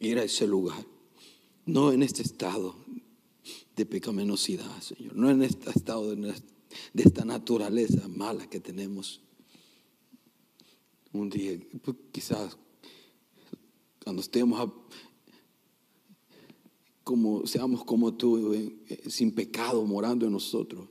[0.00, 0.84] ir a ese lugar.
[1.66, 2.76] No en este estado
[3.76, 5.14] de pecaminosidad, Señor.
[5.14, 6.34] No en este estado de,
[6.94, 9.20] esta naturaleza mala que tenemos.
[11.12, 12.56] Un día, pues, quizás
[14.02, 14.70] cuando estemos
[17.04, 20.88] como seamos como tú, eh, sin pecado morando en nosotros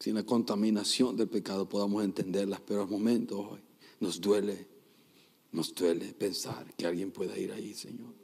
[0.00, 3.60] sin la contaminación del pecado podamos entenderlas, pero al momento hoy
[4.00, 4.66] nos duele,
[5.52, 8.14] nos duele pensar que alguien pueda ir ahí, Señor.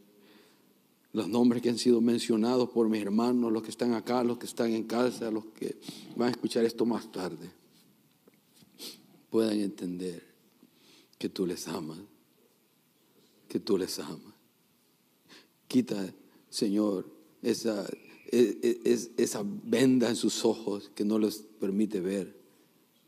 [1.13, 4.47] Los nombres que han sido mencionados por mis hermanos, los que están acá, los que
[4.47, 5.77] están en casa, los que
[6.17, 7.51] van a escuchar esto más tarde,
[9.29, 10.23] puedan entender
[11.19, 11.99] que tú les amas,
[13.49, 14.35] que tú les amas.
[15.69, 16.11] Quita,
[16.49, 17.07] Señor,
[17.43, 17.87] esa
[18.31, 22.37] es, esa venda en sus ojos que no les permite ver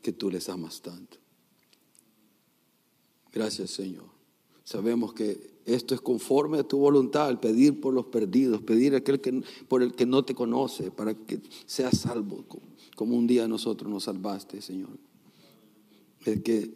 [0.01, 1.17] que tú les amas tanto.
[3.31, 4.05] Gracias Señor.
[4.63, 9.19] Sabemos que esto es conforme a tu voluntad, el pedir por los perdidos, pedir aquel
[9.19, 12.45] que, por el que no te conoce, para que sea salvo,
[12.95, 14.97] como un día nosotros nos salvaste, Señor.
[16.25, 16.71] Es que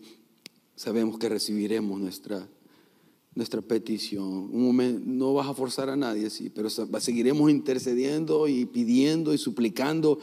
[0.75, 2.47] sabemos que recibiremos nuestra
[3.35, 4.23] nuestra petición.
[4.23, 9.37] Un momento, no vas a forzar a nadie, sí, pero seguiremos intercediendo y pidiendo y
[9.37, 10.19] suplicando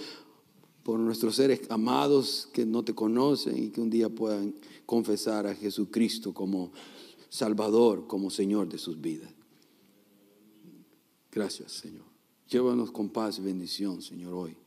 [0.83, 4.55] por nuestros seres amados que no te conocen y que un día puedan
[4.87, 6.73] confesar a Jesucristo como
[7.29, 9.31] Salvador, como Señor de sus vidas.
[11.31, 12.05] Gracias, Señor.
[12.49, 14.60] Llévanos con paz y bendición, Señor, hoy.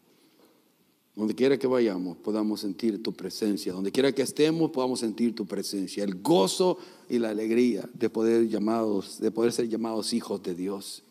[1.16, 3.72] Donde quiera que vayamos, podamos sentir tu presencia.
[3.72, 6.04] Donde quiera que estemos, podamos sentir tu presencia.
[6.04, 11.04] El gozo y la alegría de poder, llamados, de poder ser llamados hijos de Dios.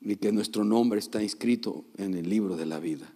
[0.00, 3.12] Y que nuestro nombre está inscrito en el libro de la vida.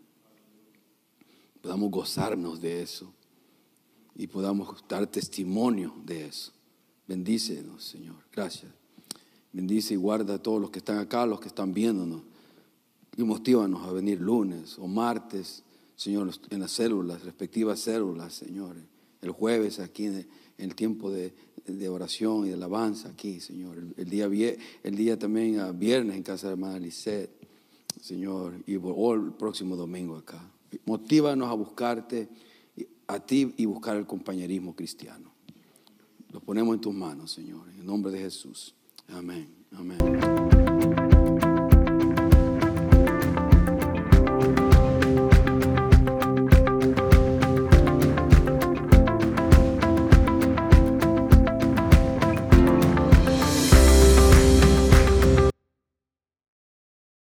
[1.63, 3.11] Podamos gozarnos de eso.
[4.15, 6.53] Y podamos dar testimonio de eso.
[7.09, 8.17] Bendícenos, Señor.
[8.33, 8.71] Gracias.
[9.53, 12.21] Bendice y guarda a todos los que están acá, los que están viéndonos.
[13.17, 15.63] Y motívanos a venir lunes o martes
[15.97, 18.77] Señor, en las células, respectivas células, Señor.
[19.23, 20.29] El jueves aquí en
[20.59, 21.33] el tiempo de,
[21.89, 23.79] oración y de alabanza aquí, Señor.
[23.97, 24.29] El, día,
[24.83, 27.31] el día también a viernes en casa de hermana Lisset,
[28.01, 28.55] Señor.
[28.67, 30.41] Y el próximo domingo acá.
[30.85, 32.29] Motívanos a buscarte
[33.07, 35.33] a ti y buscar el compañerismo cristiano.
[36.31, 37.69] Lo ponemos en tus manos, Señor.
[37.71, 38.75] En el nombre de Jesús.
[39.09, 39.49] Amén.
[39.73, 41.06] Amén.